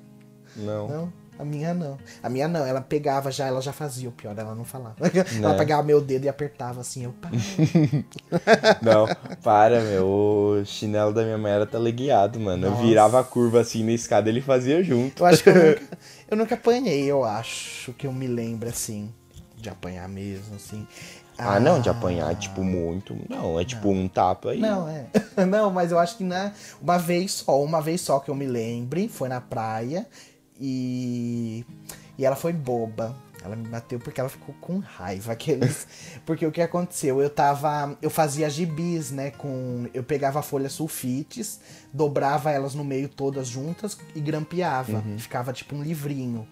[0.56, 0.88] Não.
[0.88, 1.98] Não, a minha não.
[2.22, 4.94] A minha não, ela pegava já, ela já fazia o pior, ela não falava.
[5.36, 5.58] Ela Né?
[5.58, 7.14] pegava meu dedo e apertava assim, eu.
[8.80, 9.06] Não,
[9.42, 10.06] para, meu.
[10.06, 12.66] O chinelo da minha mãe era teleguiado, mano.
[12.66, 12.82] Eu Nossa.
[12.82, 15.22] virava a curva assim na escada ele fazia junto.
[15.22, 15.82] Eu acho que eu nunca,
[16.30, 19.12] eu nunca apanhei, eu acho que eu me lembro assim.
[19.56, 20.86] De apanhar mesmo, assim.
[21.36, 23.16] Ah, não, de apanhar, tipo, muito.
[23.28, 24.60] Não, é tipo um tapa aí.
[24.60, 25.06] Não, é.
[25.44, 28.46] Não, mas eu acho que na, uma vez só, uma vez só que eu me
[28.46, 30.06] lembre, foi na praia
[30.60, 31.64] e.
[32.18, 33.14] E ela foi boba.
[33.42, 35.32] Ela me bateu porque ela ficou com raiva.
[35.32, 35.86] Aqueles...
[36.24, 37.20] Porque o que aconteceu?
[37.20, 37.96] Eu tava.
[38.00, 39.30] Eu fazia gibis, né?
[39.32, 39.86] Com.
[39.92, 41.60] Eu pegava folhas sulfites,
[41.92, 45.02] dobrava elas no meio todas juntas e grampeava.
[45.18, 46.48] Ficava tipo um livrinho.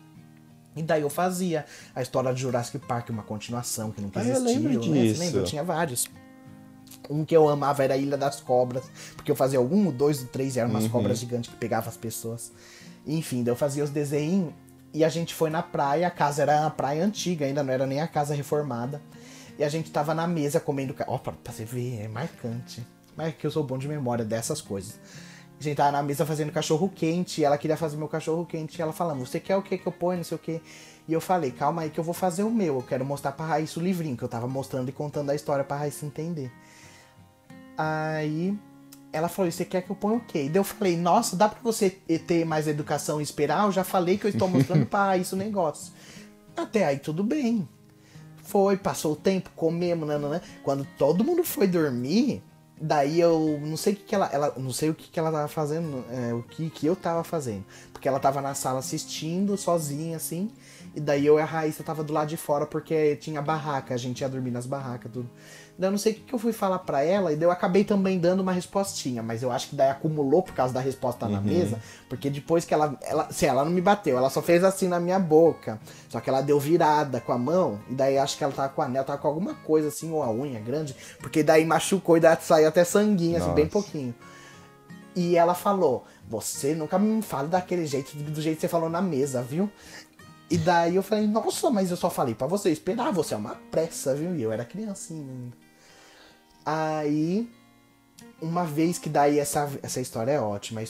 [0.75, 4.37] E daí eu fazia a história de Jurassic Park, uma continuação que nunca Ah, eu
[4.37, 4.63] existiu.
[4.63, 5.03] lembro né?
[5.03, 5.21] Disso.
[5.21, 5.41] lembra?
[5.41, 6.11] Eu tinha vários.
[7.11, 8.85] Um que eu amava era a Ilha das Cobras,
[9.17, 11.97] porque eu fazia um, o dois, três, e eram umas cobras gigantes que pegavam as
[11.97, 12.53] pessoas.
[13.07, 14.53] Enfim, eu fazia os desenhos
[14.95, 17.87] e a gente foi na praia, a casa era uma praia antiga, ainda não era
[17.87, 19.01] nem a casa reformada.
[19.59, 20.95] E a gente tava na mesa comendo.
[21.07, 22.87] Ó, pra, você ver, é marcante.
[23.17, 24.99] Mas é que eu sou bom de memória dessas coisas.
[25.59, 28.79] A gente tava na mesa fazendo cachorro quente, e ela queria fazer meu cachorro quente,
[28.79, 30.61] e ela falando, você quer o que que eu ponho, não sei o que.
[31.07, 33.47] E eu falei, calma aí que eu vou fazer o meu, eu quero mostrar pra
[33.47, 36.51] Raíssa o livrinho, que eu tava mostrando e contando a história pra Raíssa entender.
[37.77, 38.59] Aí
[39.13, 40.45] ela falou, você quer que eu ponha o quê?
[40.45, 43.67] E daí eu falei, nossa, dá pra você ter mais educação e esperar?
[43.67, 45.93] Eu já falei que eu estou mostrando pra Raíssa o negócio.
[46.57, 47.69] Até aí tudo bem.
[48.43, 50.41] Foi, passou o tempo, comemos, nananã.
[50.63, 52.43] Quando todo mundo foi dormir,
[52.81, 54.53] daí eu não sei o que, que ela, ela.
[54.57, 57.65] Não sei o que, que ela tava fazendo, é, o que, que eu tava fazendo.
[57.93, 60.51] Porque ela tava na sala assistindo, sozinha, assim.
[60.95, 63.97] E daí eu e a Raíssa tava do lado de fora porque tinha barraca, a
[63.97, 65.31] gente ia dormir nas barracas, tudo.
[65.79, 67.51] Daí eu não sei o que, que eu fui falar pra ela, e daí eu
[67.51, 71.27] acabei também dando uma respostinha, mas eu acho que daí acumulou por causa da resposta
[71.27, 73.33] na mesa, porque depois que ela, ela.
[73.33, 75.81] Se ela não me bateu, ela só fez assim na minha boca.
[76.11, 78.83] Só que ela deu virada com a mão, e daí acho que ela tava com
[78.83, 82.21] o anel, tava com alguma coisa assim, ou a unha grande, porque daí machucou e
[82.21, 84.15] daí saiu até sanguinho, assim, bem pouquinho.
[85.15, 89.01] E ela falou: Você nunca me fala daquele jeito, do jeito que você falou na
[89.01, 89.71] mesa, viu?
[90.53, 93.55] E daí eu falei: Nossa, mas eu só falei pra você esperar, você é uma
[93.71, 94.37] pressa, viu?
[94.37, 95.57] E eu era criancinha ainda.
[96.65, 97.51] Aí,
[98.41, 100.83] uma vez que daí essa, essa história é ótima,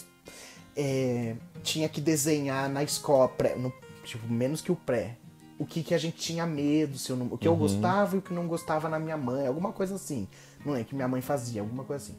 [0.76, 3.72] é, tinha que desenhar na escola, pré, no,
[4.04, 5.16] tipo, menos que o pré.
[5.58, 8.18] O que, que a gente tinha medo, se eu não- o que eu gostava e
[8.18, 10.26] o que não gostava na minha mãe, alguma coisa assim.
[10.66, 12.16] Não é que minha mãe fazia, alguma coisa assim.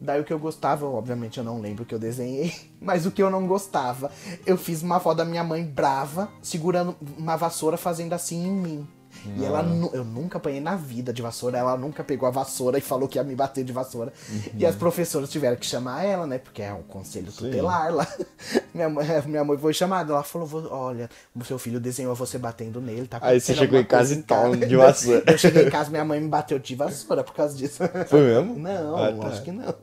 [0.00, 3.10] Daí o que eu gostava, obviamente eu não lembro o que eu desenhei, mas o
[3.10, 4.10] que eu não gostava,
[4.46, 8.88] eu fiz uma foto da minha mãe brava, segurando uma vassoura fazendo assim em mim.
[9.36, 12.80] E ela, eu nunca apanhei na vida de vassoura, ela nunca pegou a vassoura e
[12.80, 14.12] falou que ia me bater de vassoura.
[14.56, 16.38] E as professoras tiveram que chamar ela, né?
[16.38, 18.06] Porque é um conselho tutelar lá.
[18.72, 22.38] Minha mãe, minha mãe foi chamada, ela falou: "Vo- Olha, o seu filho desenhou você
[22.38, 25.22] batendo nele, tá Aí você chegou em casa e toma casa." de vassoura.
[25.30, 27.82] Eu cheguei em casa, minha mãe me bateu de vassoura por causa disso.
[28.08, 28.56] Foi mesmo?
[28.58, 29.26] Não, Ah, tá.
[29.28, 29.74] acho que não.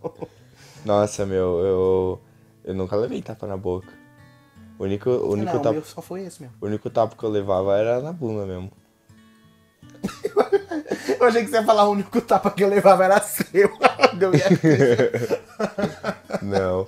[0.85, 2.21] Nossa, meu, eu.
[2.63, 3.87] Eu nunca levei tapa na boca.
[4.79, 6.55] O único, o único, não, tapa, só foi esse mesmo.
[6.61, 8.71] o único tapa que eu levava era na bunda mesmo.
[11.19, 13.71] Eu achei que você ia falar o único tapa que eu levava era seu.
[14.17, 14.31] Deu.
[16.41, 16.85] Não,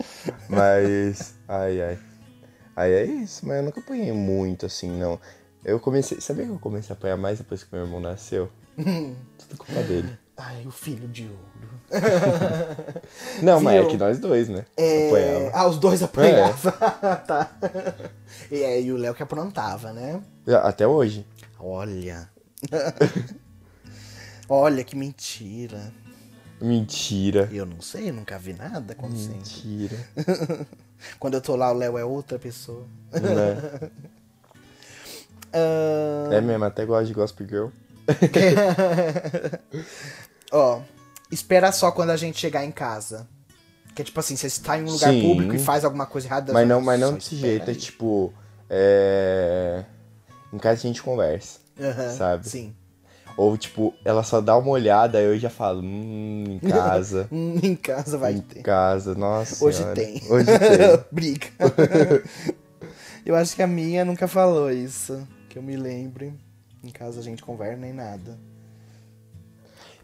[0.48, 1.34] mas.
[1.48, 2.00] Ai, ai.
[2.76, 5.20] Aí é isso, mas eu nunca apanhei muito assim, não.
[5.66, 6.22] Eu comecei.
[6.22, 8.50] Sabia que eu comecei a apanhar mais depois que meu irmão nasceu?
[8.78, 10.18] Tudo culpa dele.
[10.38, 11.50] Ai, o filho de ouro.
[13.42, 13.90] Não, mas é Viu?
[13.90, 14.64] que nós dois, né?
[14.78, 15.08] É...
[15.08, 15.52] Apanhava.
[15.54, 16.72] Ah, os dois apanhavam.
[17.28, 17.50] tá.
[18.50, 20.22] E aí o Léo que aprontava, né?
[20.64, 21.28] Até hoje.
[21.60, 22.30] Olha.
[24.50, 25.92] Olha que mentira.
[26.62, 27.48] Mentira.
[27.52, 29.36] Eu não sei, eu nunca vi nada acontecendo.
[29.36, 29.96] Mentira.
[31.20, 32.86] Quando eu tô lá, o Léo é outra pessoa.
[33.14, 33.90] né?
[35.52, 37.68] Ah, É mesmo, até gosto de Gospel Girl.
[40.52, 40.82] Ó,
[41.32, 43.28] espera só quando a gente chegar em casa.
[43.96, 45.22] Que é tipo assim, você está em um lugar Sim.
[45.22, 46.54] público e faz alguma coisa errada.
[46.54, 47.76] Mas não, mas não desse jeito, é aí.
[47.76, 48.32] tipo.
[48.70, 49.84] É.
[50.54, 51.60] Em casa a gente conversa.
[51.80, 52.48] Aham, sabe?
[52.50, 52.76] Sim.
[53.38, 57.28] Ou tipo, ela só dá uma olhada, aí eu já falo, hum, em casa.
[57.32, 58.62] Hum, em casa vai em ter.
[58.62, 59.64] casa, nossa.
[59.64, 59.96] Hoje senhora.
[59.96, 60.22] tem.
[60.30, 61.06] Hoje tem.
[61.12, 61.48] Briga.
[63.26, 65.26] eu acho que a minha nunca falou isso.
[65.50, 66.34] Que eu me lembre.
[66.84, 68.38] Em casa a gente conversa nem nada.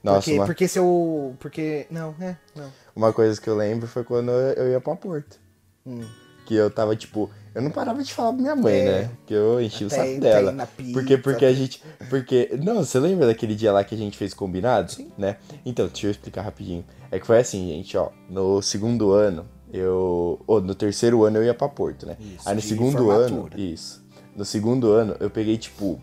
[0.03, 1.35] Nossa, porque, uma, porque se eu.
[1.39, 1.87] Porque.
[1.89, 2.71] Não, é, não.
[2.95, 5.39] uma coisa que eu lembro foi quando eu ia pra Porto.
[5.85, 6.05] Hum.
[6.45, 8.83] que eu tava, tipo, eu não parava de falar pra minha mãe, É.
[8.85, 9.11] né?
[9.25, 10.67] Que eu enchi o Até saco entrei dela.
[10.77, 11.81] pizza, Porque, porque a gente.
[12.09, 12.49] Porque.
[12.61, 14.91] Não, você lembra daquele dia lá que a gente fez combinado?
[14.91, 15.09] Sim.
[15.17, 15.37] Né?
[15.65, 16.83] Então, deixa eu explicar rapidinho.
[17.09, 18.09] É que foi assim, gente, ó.
[18.29, 20.39] No segundo ano, eu.
[20.45, 22.17] Ou no terceiro ano eu ia pra Porto, né?
[22.19, 23.29] Isso, Aí no segundo ano.
[23.29, 23.59] formatura.
[23.61, 24.03] Isso.
[24.35, 25.99] No segundo ano, eu peguei, tipo,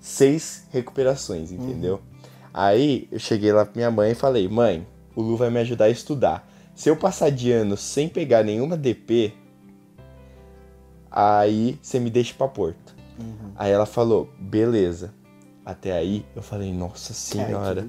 [0.00, 1.94] seis recuperações, entendeu?
[1.94, 2.28] Uhum.
[2.52, 5.86] Aí eu cheguei lá pra minha mãe e falei, mãe, o Lu vai me ajudar
[5.86, 6.48] a estudar.
[6.74, 9.32] Se eu passar de ano sem pegar nenhuma DP,
[11.10, 12.94] aí você me deixa pra Porto.
[13.18, 13.52] Uhum.
[13.56, 15.12] Aí ela falou, beleza.
[15.64, 17.86] Até aí eu falei, nossa senhora.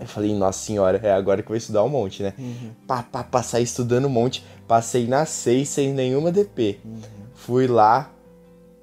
[0.00, 2.32] Eu falei, nossa senhora, é agora que eu vou estudar um monte, né?
[2.38, 2.70] Uhum.
[2.86, 4.44] Pá, pá, passar estudando um monte.
[4.66, 6.78] Passei na 6 sem nenhuma DP.
[6.84, 7.00] Uhum.
[7.34, 8.10] Fui lá,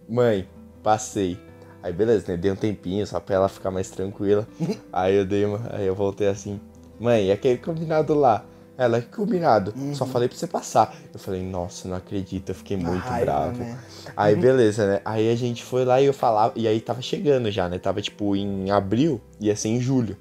[0.09, 0.47] mãe,
[0.83, 1.39] passei.
[1.81, 2.37] Aí beleza, né?
[2.37, 4.47] Dei um tempinho só pra ela ficar mais tranquila.
[4.91, 5.61] aí eu dei uma.
[5.71, 6.59] Aí eu voltei assim,
[6.99, 8.43] mãe, e aquele combinado lá?
[8.77, 9.73] Ela, que combinado?
[9.93, 10.93] Só falei pra você passar.
[11.13, 13.57] Eu falei, nossa, não acredito, eu fiquei muito raiva, bravo.
[13.59, 13.79] né?
[14.17, 15.01] Aí beleza, né?
[15.05, 16.53] Aí a gente foi lá e eu falava.
[16.57, 17.79] E aí tava chegando já, né?
[17.79, 20.17] Tava tipo em abril, ia ser em julho.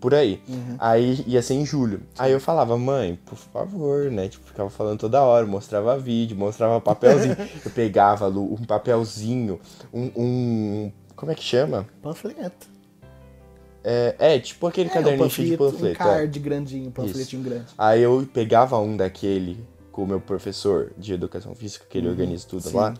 [0.00, 0.42] Por aí.
[0.80, 2.02] Aí ia ser em julho.
[2.18, 4.28] Aí eu falava, mãe, por favor, né?
[4.28, 7.36] Tipo, ficava falando toda hora, mostrava vídeo, mostrava papelzinho.
[7.64, 9.60] eu pegava, Lu, um papelzinho,
[9.94, 11.86] um, um- Como é que chama?
[12.02, 12.71] Panfleto.
[13.84, 16.02] É, é tipo aquele É, caderninho cheio de panfleto, panfleto.
[16.04, 16.14] Um é.
[16.18, 17.66] card grandinho, um panfletinho grande.
[17.76, 22.46] Aí eu pegava um daquele com o meu professor de educação física, que ele organiza
[22.48, 22.70] tudo Uhum.
[22.70, 22.76] sim.
[22.76, 22.94] lá,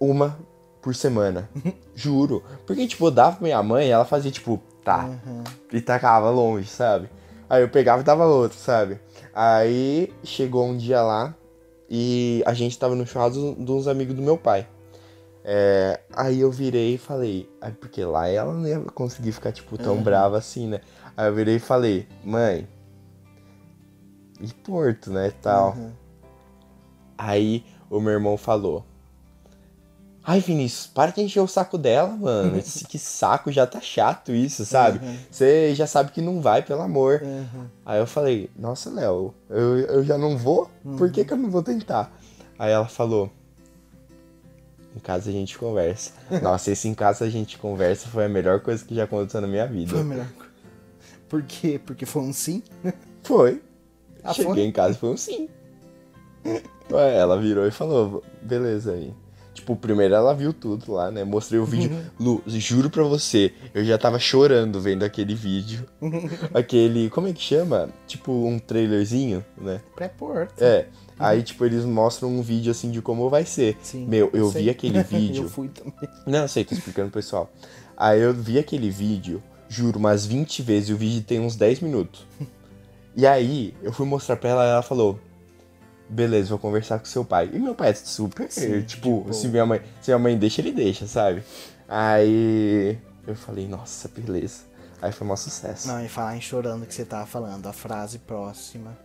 [0.00, 0.38] uma
[0.80, 1.48] por semana.
[1.94, 2.42] Juro.
[2.66, 5.04] Porque, tipo, eu dava pra minha mãe e ela fazia, tipo, tá.
[5.26, 5.44] Uhum.
[5.72, 7.08] E tacava longe, sabe?
[7.48, 8.98] Aí eu pegava e dava outro, sabe?
[9.34, 11.34] Aí chegou um dia lá
[11.88, 14.66] e a gente tava no churrasco de uns amigos do meu pai.
[15.44, 19.78] É, aí eu virei e falei, aí porque lá ela não ia conseguir ficar, tipo,
[19.78, 20.80] tão brava assim, né?
[21.16, 22.68] Aí eu virei e falei, mãe,
[24.40, 25.72] e Porto, né, tal.
[25.72, 25.92] Uhum.
[27.16, 28.84] Aí o meu irmão falou,
[30.22, 34.32] ai Vinícius, para de encher o saco dela, mano, Esse- que saco, já tá chato
[34.32, 35.00] isso, sabe?
[35.30, 37.22] Você já sabe que não vai, pelo amor.
[37.22, 37.66] Uhum.
[37.84, 40.70] Aí eu falei, nossa, Léo, eu, eu já não vou?
[40.98, 42.12] Por que, que eu não vou tentar?
[42.58, 43.30] Aí ela falou,
[44.94, 46.12] em casa a gente conversa.
[46.42, 49.46] Nossa, esse em casa a gente conversa foi a melhor coisa que já aconteceu na
[49.46, 49.90] minha vida.
[49.90, 50.50] Foi a melhor coisa.
[51.28, 51.80] Por quê?
[51.84, 52.62] Porque foi um sim?
[53.22, 53.60] Foi.
[54.22, 54.62] Ah, Cheguei foi?
[54.64, 55.48] em casa e foi um sim.
[56.90, 59.14] Ué, ela virou e falou, beleza aí.
[59.54, 61.24] Tipo, primeiro ela viu tudo lá, né?
[61.24, 61.90] Mostrei o vídeo.
[62.18, 65.86] Lu, juro pra você, eu já tava chorando vendo aquele vídeo.
[66.52, 67.88] aquele, como é que chama?
[68.06, 69.80] Tipo um trailerzinho, né?
[69.94, 70.62] Pré-porto.
[70.62, 70.86] É.
[71.20, 73.76] Aí, tipo, eles mostram um vídeo assim de como vai ser.
[73.82, 75.44] Sim, Meu, eu vi aquele vídeo.
[75.44, 76.08] eu fui também.
[76.26, 77.50] Não, sei, tô explicando pro pessoal.
[77.96, 81.80] Aí eu vi aquele vídeo, juro, umas 20 vezes, e o vídeo tem uns 10
[81.80, 82.26] minutos.
[83.14, 85.18] E aí, eu fui mostrar pra ela e ela falou:
[86.08, 87.50] Beleza, vou conversar com seu pai.
[87.52, 89.80] E meu pai é super, Sim, tipo, tipo- se minha mãe.
[90.00, 91.42] Se minha mãe deixa, ele deixa, sabe?
[91.86, 94.62] Aí eu falei, nossa, beleza.
[95.02, 95.88] Aí foi um sucesso.
[95.88, 98.96] Não, e falar em chorando que você tava falando, a frase próxima.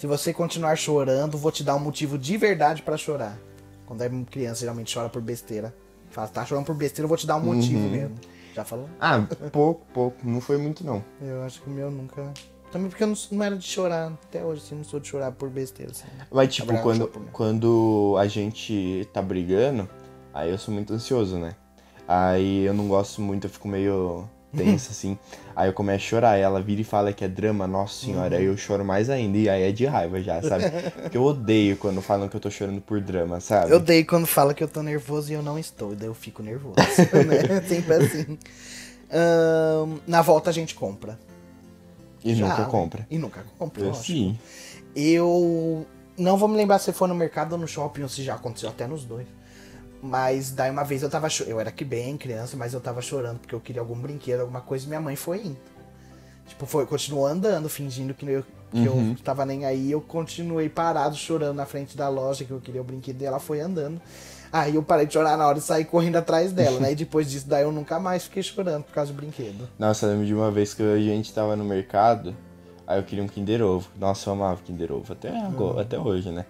[0.00, 3.38] Se você continuar chorando, vou te dar um motivo de verdade pra chorar.
[3.84, 5.74] Quando é criança, geralmente chora por besteira.
[6.08, 7.90] Fala, tá chorando por besteira, eu vou te dar um motivo Uhum.
[7.90, 8.14] mesmo.
[8.54, 8.88] Já falou?
[8.98, 10.16] Ah, pouco, pouco.
[10.26, 11.04] Não foi muito, não.
[11.20, 12.32] Eu acho que o meu nunca.
[12.72, 14.10] Também porque eu não, não era de chorar.
[14.24, 15.92] Até hoje, assim, não sou de chorar por besteira.
[15.92, 16.06] Assim.
[16.32, 19.86] Mas, tipo, quando, quando a gente tá brigando,
[20.32, 21.54] aí eu sou muito ansioso, né?
[22.08, 25.18] Aí eu não gosto muito, eu fico meio tenso, assim.
[25.54, 28.44] Aí eu começo a chorar, ela vira e fala que é drama, nossa senhora, aí
[28.44, 30.64] eu choro mais ainda, e aí é de raiva já, sabe?
[31.02, 33.70] Porque eu odeio quando falam que eu tô chorando por drama, sabe?
[33.70, 35.94] Eu odeio quando fala que eu tô nervoso e eu não estou.
[35.94, 36.76] Daí eu fico nervoso.
[37.26, 37.62] né?
[37.68, 38.38] Sempre assim.
[39.12, 41.18] Ahn, na volta a gente compra.
[42.24, 42.68] E Já, nunca né?
[42.70, 43.06] compra.
[43.10, 44.38] E nunca compra, Eu, sim.
[44.94, 45.86] Eu
[46.16, 48.68] não vou me lembrar se foi no mercado ou no shopping, ou se já aconteceu
[48.68, 49.26] até nos dois.
[50.02, 53.38] Mas daí uma vez eu tava Eu era que bem criança, mas eu tava chorando
[53.38, 55.58] porque eu queria algum brinquedo, alguma coisa, e minha mãe foi indo.
[56.48, 59.10] Tipo, foi, continuou andando, fingindo que, eu, que Uhum.
[59.10, 59.90] eu tava nem aí.
[59.90, 63.38] Eu continuei parado, chorando na frente da loja que eu queria o brinquedo e ela
[63.38, 64.00] foi andando.
[64.52, 66.90] Aí eu parei de chorar na hora e saí correndo atrás dela, né?
[66.90, 69.68] E depois disso, daí eu nunca mais fiquei chorando por causa do brinquedo.
[69.78, 72.34] Nossa, eu lembro de uma vez que a gente tava no mercado,
[72.84, 73.88] aí eu queria um Kinder Ovo.
[73.96, 76.44] Nossa, eu amava Kinder Ovo, até, agora, até hoje, né?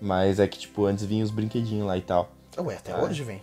[0.00, 2.32] Mas é que, tipo, antes vinha os brinquedinhos lá e tal.
[2.58, 3.02] Ué, até Ah.
[3.02, 3.42] hoje vem.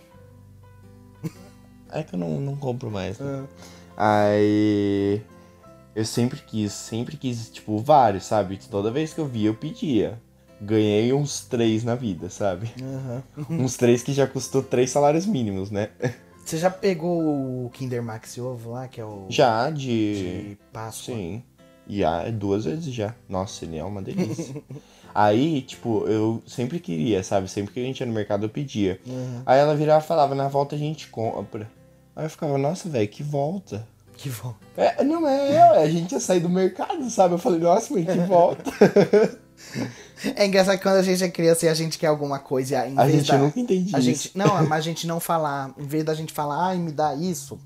[1.90, 3.44] É que eu não, não compro mais, né?
[3.96, 4.22] Ah.
[4.26, 5.22] Aí
[5.94, 8.58] eu sempre quis, sempre quis, tipo, vários, sabe?
[8.68, 10.20] Toda vez que eu via, eu pedia.
[10.60, 12.72] Ganhei uns três na vida, sabe?
[12.82, 13.22] Aham.
[13.50, 15.90] uns três que já custou três salários mínimos, né?
[16.44, 17.20] Você já pegou
[17.66, 19.78] o Kinder Maxi Ovo lá, que é o Já de.
[20.50, 21.14] de Páscoa?
[21.14, 21.42] Sim.
[21.86, 23.14] Já, duas vezes já.
[23.28, 24.62] Nossa, ele é uma delícia.
[25.14, 27.48] Aí, tipo, eu sempre queria, sabe?
[27.48, 29.00] Sempre que a gente ia no mercado eu pedia.
[29.06, 29.42] Uhum.
[29.46, 31.70] Aí ela virava e falava, na volta a gente compra.
[32.16, 33.86] Aí eu ficava, nossa, velho, que volta.
[34.16, 34.54] Que bom.
[34.76, 37.34] É, não é, a gente ia sair do mercado, sabe?
[37.34, 38.70] Eu falei, nossa, mãe, que volta.
[40.36, 42.98] É engraçado que quando a gente é criança e a gente quer alguma coisa, em
[42.98, 44.06] A gente da, nunca entende a isso.
[44.06, 47.14] Gente, não, mas a gente não falar, em vez da gente falar, ai, me dá
[47.14, 47.58] isso.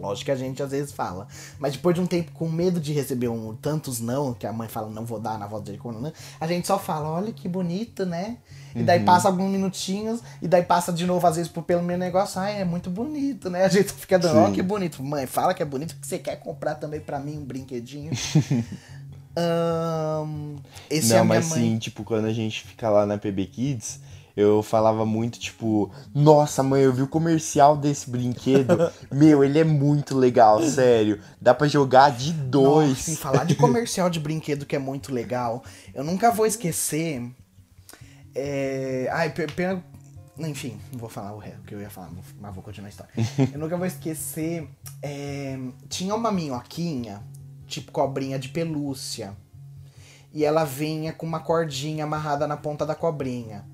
[0.00, 1.28] Lógico que a gente às vezes fala.
[1.58, 4.68] Mas depois de um tempo com medo de receber um, tantos não, que a mãe
[4.68, 7.48] fala, não vou dar na voz dele, como não, a gente só fala, olha que
[7.48, 8.38] bonito, né?
[8.74, 11.98] E daí passa alguns minutinhos, e daí passa de novo, às vezes, por pelo meu
[11.98, 13.64] negócio, ai, é muito bonito, né?
[13.66, 14.52] A gente fica dando, ó, Sim.
[14.52, 15.02] que bonito.
[15.02, 18.12] Mãe, fala que é bonito, porque você quer comprar também pra mim um brinquedinho.
[19.36, 20.56] Ahn,
[20.88, 21.60] esse é não, minha mas mãe.
[21.60, 24.00] sim, tipo, quando a gente fica lá na PB Kids,
[24.36, 28.90] eu falava muito, tipo, nossa, mãe, eu vi o comercial desse brinquedo.
[29.12, 31.20] Meu, ele é muito legal, sério.
[31.40, 33.08] Dá pra jogar de dois.
[33.08, 35.62] Nossa, falar de comercial de brinquedo que é muito legal.
[35.94, 37.22] Eu nunca vou esquecer.
[38.34, 39.08] É...
[39.12, 39.82] Ai, pe- pena.
[40.38, 42.10] Enfim, não vou falar o resto que eu ia falar,
[42.40, 43.12] mas vou continuar a história.
[43.52, 44.66] eu nunca vou esquecer.
[45.02, 45.58] é,
[45.88, 47.22] Tinha uma minhoquinha,
[47.66, 49.34] tipo cobrinha de pelúcia.
[50.32, 53.64] E ela vinha com uma cordinha amarrada na ponta da cobrinha.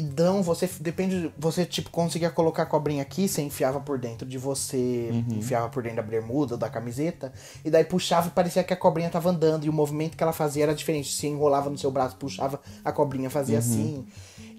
[0.00, 4.38] Então, você depende, você tipo conseguia colocar a cobrinha aqui, você enfiava por dentro de
[4.38, 7.32] você, enfiava por dentro da bermuda da camiseta,
[7.64, 10.32] e daí puxava e parecia que a cobrinha tava andando, e o movimento que ela
[10.32, 11.12] fazia era diferente.
[11.12, 14.06] Se enrolava no seu braço, puxava, a cobrinha fazia assim.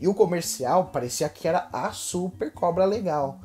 [0.02, 3.40] E o comercial parecia que era a super cobra legal.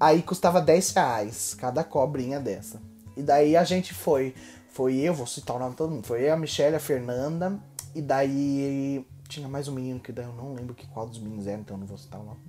[0.00, 2.80] Aí custava 10 reais cada cobrinha dessa.
[3.14, 4.34] E daí a gente foi.
[4.70, 6.06] Foi eu, vou citar o nome de todo mundo.
[6.06, 7.58] Foi eu, a Michelle, a Fernanda.
[7.94, 11.46] E daí tinha mais um menino que daí eu não lembro que qual dos meninos
[11.46, 12.40] era, então não vou citar o nome.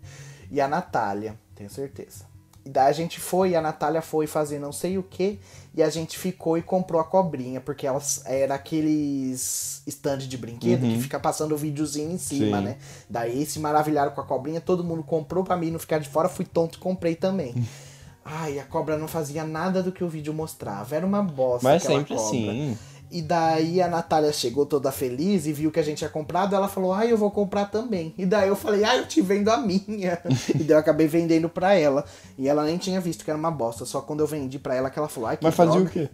[0.50, 2.26] E a Natália, tenho certeza.
[2.66, 5.40] E daí a gente foi, e a Natália foi fazer não sei o que,
[5.74, 10.82] e a gente ficou e comprou a cobrinha, porque elas era aqueles stand de brinquedo
[10.82, 12.64] que fica passando o videozinho em cima, Sim.
[12.66, 12.78] né?
[13.10, 16.28] Daí se maravilharam com a cobrinha, todo mundo comprou pra mim não ficar de fora,
[16.28, 17.56] fui tonto e comprei também.
[18.30, 20.94] Ai, a cobra não fazia nada do que o vídeo mostrava.
[20.94, 21.66] Era uma bosta.
[21.66, 22.28] Mas aquela sempre cobra.
[22.28, 22.78] assim.
[23.10, 26.56] E daí a Natália chegou toda feliz e viu que a gente tinha comprado.
[26.56, 28.14] Ela falou, ai, eu vou comprar também.
[28.18, 30.22] E daí eu falei, ai, eu te vendo a minha.
[30.54, 32.04] e daí eu acabei vendendo pra ela.
[32.38, 33.86] E ela nem tinha visto que era uma bosta.
[33.86, 35.90] Só quando eu vendi pra ela que ela falou, ai, que Mas fazia droga.
[35.90, 36.10] o quê?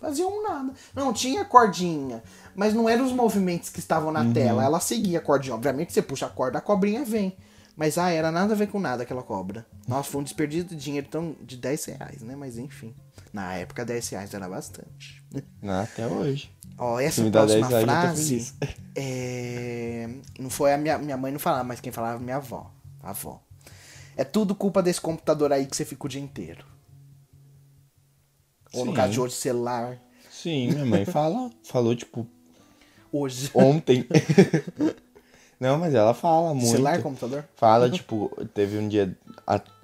[0.00, 0.72] Fazia um nada.
[0.94, 2.22] Não, tinha cordinha.
[2.54, 4.14] Mas não eram os movimentos que estavam Uhum.
[4.24, 4.64] na tela.
[4.64, 5.56] Ela seguia a cordinha.
[5.56, 7.36] Obviamente, você puxa a corda, a cobrinha vem.
[7.76, 9.66] Mas, ah, era nada a ver com nada aquela cobra.
[9.88, 12.34] Nossa, foi um desperdício de dinheiro tão, de 10 reais, né?
[12.36, 12.94] Mas enfim.
[13.32, 15.22] Na época, 10 reais era bastante.
[15.62, 16.50] Até hoje.
[16.78, 18.54] Ó, essa me dá 10 próxima reais, frase.
[18.96, 20.08] É...
[20.38, 22.70] Não foi a minha, minha mãe não falava, mas quem falava minha avó.
[23.02, 23.42] A avó.
[24.16, 26.64] É tudo culpa desse computador aí que você fica o dia inteiro.
[28.72, 28.96] Ou no Sim.
[28.96, 29.98] caso de hoje, celular.
[30.30, 32.26] Sim, minha mãe fala, falou, tipo,
[33.12, 33.50] Hoje.
[33.54, 34.06] ontem.
[35.58, 36.70] Não, mas ela fala muito.
[36.70, 37.44] Celular, computador?
[37.56, 39.16] Fala, tipo, teve um dia,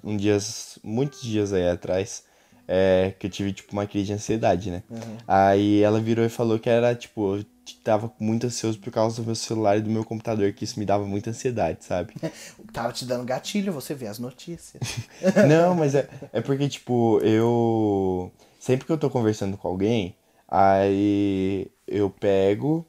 [0.03, 2.23] um dias, muitos dias aí atrás,
[2.67, 4.83] é, que eu tive, tipo, uma crise de ansiedade, né?
[5.27, 7.45] Aí ela virou e falou que era, tipo, eu
[7.83, 10.85] tava muito ansioso por causa do meu celular e do meu computador, que isso me
[10.85, 12.13] dava muita ansiedade, sabe?
[12.71, 14.81] Tava te dando gatilho, você vê as notícias.
[15.47, 18.31] Não, mas é, é porque, tipo, eu.
[18.59, 20.15] Sempre que eu tô conversando com alguém,
[20.47, 22.85] aí eu pego,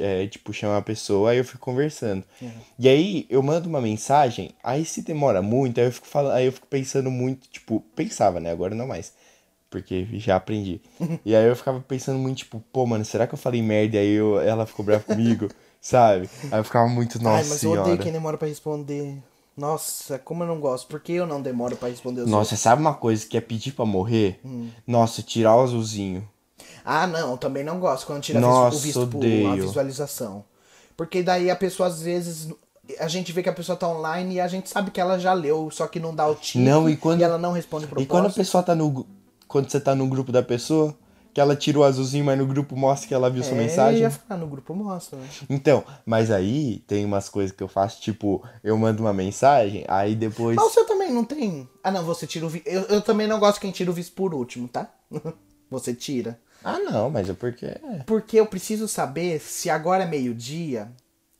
[0.00, 2.24] é, tipo, chamo a pessoa, aí eu fico conversando.
[2.78, 6.46] E aí eu mando uma mensagem, aí se demora muito, aí eu fico falando, aí
[6.46, 8.50] eu fico pensando muito, tipo, pensava, né?
[8.50, 9.12] Agora não mais.
[9.68, 10.80] Porque já aprendi.
[11.24, 13.98] E aí eu ficava pensando muito, tipo, pô, mano, será que eu falei merda e
[13.98, 15.48] aí eu, ela ficou brava comigo?
[15.80, 16.28] Sabe?
[16.50, 17.82] Aí eu ficava muito, nossa Ai, mas eu senhora.
[17.82, 19.18] odeio quem demora pra responder.
[19.56, 20.88] Nossa, como eu não gosto.
[20.88, 23.72] Por que eu não demoro pra responder os Nossa, sabe uma coisa que é pedir
[23.72, 24.40] pra morrer?
[24.44, 24.70] Hum.
[24.86, 26.26] Nossa, tirar o azulzinho.
[26.84, 29.46] Ah, não, também não gosto quando tira Nossa, o visto por odeio.
[29.46, 30.44] uma visualização.
[30.96, 32.48] Porque daí a pessoa, às vezes,
[32.98, 35.32] a gente vê que a pessoa tá online e a gente sabe que ela já
[35.32, 38.26] leu, só que não dá o tique Não, e quando- ela não responde E quando
[38.26, 39.06] a pessoa tá no.
[39.48, 40.94] Quando você tá no grupo da pessoa,
[41.34, 44.02] que ela tira o azulzinho, mas no grupo mostra que ela viu sua É, mensagem.
[44.02, 45.26] Eu ia falar no grupo mostra, né?
[45.48, 50.14] Então, mas aí tem umas coisas que eu faço, tipo, eu mando uma mensagem, aí
[50.14, 50.54] depois.
[50.56, 51.68] Mas o seu também não tem.
[51.82, 52.66] Ah, não, você tira o visto.
[52.66, 54.88] Eu, eu também não gosto quem tira o visto por último, tá?
[55.70, 56.38] você tira.
[56.64, 57.66] Ah, não, mas é porque.
[58.06, 60.90] Porque eu preciso saber se agora é meio-dia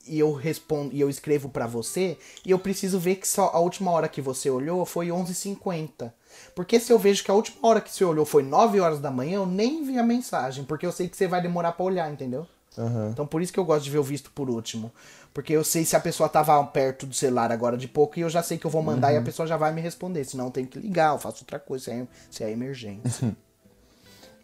[0.07, 3.59] e eu respondo e eu escrevo pra você e eu preciso ver que só a
[3.59, 6.13] última hora que você olhou foi 11h50.
[6.55, 9.11] Porque se eu vejo que a última hora que você olhou foi 9 horas da
[9.11, 12.11] manhã, eu nem vi a mensagem, porque eu sei que você vai demorar pra olhar,
[12.11, 12.47] entendeu?
[12.79, 13.11] Aham.
[13.13, 14.91] Então por isso que eu gosto de ver o visto por último.
[15.35, 18.31] Porque eu sei se a pessoa tava perto do celular agora de pouco e eu
[18.31, 20.25] já sei que eu vou mandar e a pessoa já vai me responder.
[20.25, 23.37] Senão eu tenho que ligar, eu faço outra coisa, se é, se é emergência.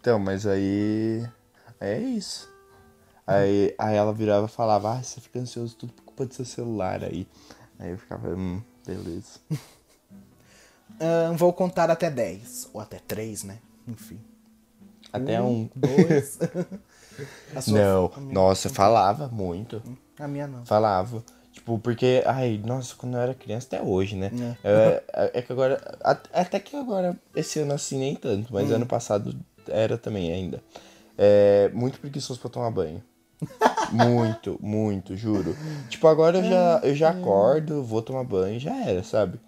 [0.06, 1.26] Então, mas aí.
[1.80, 2.48] É isso.
[3.26, 6.44] Aí, aí ela virava e falava, ah, você fica ansioso tudo por culpa do seu
[6.44, 7.26] celular aí.
[7.76, 9.40] Aí eu ficava, hum, beleza.
[11.00, 12.70] Ahn, vou contar até 10.
[12.72, 13.58] Ou até 3, né?
[13.88, 14.20] Enfim.
[15.12, 15.68] Até um.
[15.74, 16.38] Dois.
[17.56, 19.82] A sua- Não, minha- nossa, falava muito.
[20.20, 20.64] A minha não.
[20.64, 21.20] Falava.
[21.50, 24.30] Tipo, porque, ai, nossa, quando eu era criança, até hoje, né?
[24.62, 28.70] É, é- é que agora, at- até que agora, esse ano assim, nem tanto, mas
[28.70, 29.34] ano passado
[29.68, 30.62] era também ainda.
[31.18, 33.02] É muito preguiçoso pra tomar banho.
[33.90, 35.56] muito, muito, juro.
[35.88, 39.40] Tipo, agora eu já, eu já acordo, vou tomar banho já era, sabe?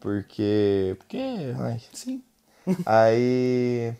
[0.00, 1.18] Porque, porque,
[1.58, 2.22] ai, Sim.
[2.86, 3.94] Aí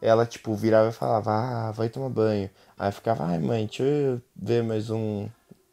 [0.00, 2.48] ela, tipo, virava e falava, ah, vai tomar banho.
[2.78, 5.28] Aí ficava, ai mãe, deixa eu ver mais um.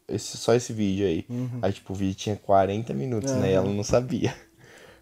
[0.06, 1.26] Esse, só esse vídeo aí.
[1.62, 3.50] Aí, tipo, o vídeo tinha 40 minutos, né?
[3.50, 4.34] E ela não sabia.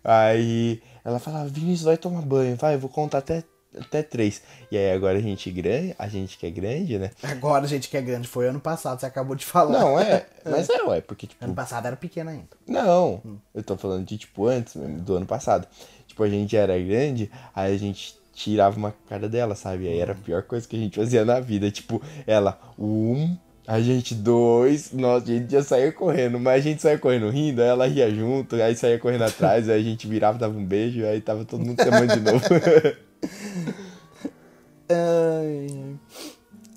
[0.03, 3.43] Aí ela falava, Vinícius, vai tomar banho, vai, eu vou contar até,
[3.78, 4.42] até três.
[4.70, 7.10] E aí agora a gente grande, a gente que é grande, né?
[7.22, 8.28] Agora, gente, que é grande.
[8.28, 9.78] Foi ano passado, você acabou de falar.
[9.78, 10.26] Não, é.
[10.44, 12.48] Mas é, ué, porque, tipo, Ano passado era pequena ainda.
[12.66, 13.20] Não,
[13.54, 15.66] eu tô falando de tipo antes mesmo, do ano passado.
[16.06, 19.88] Tipo, a gente era grande, aí a gente tirava uma cara dela, sabe?
[19.88, 21.70] Aí era a pior coisa que a gente fazia na vida.
[21.70, 23.36] Tipo, ela, um,
[23.66, 27.60] a gente dois, nossa, a gente já saía correndo, mas a gente saía correndo rindo,
[27.60, 31.04] aí ela ria junto, aí saía correndo atrás, aí a gente virava, dava um beijo,
[31.04, 32.44] aí tava todo mundo se amando de novo.
[34.89, 35.97] Ai,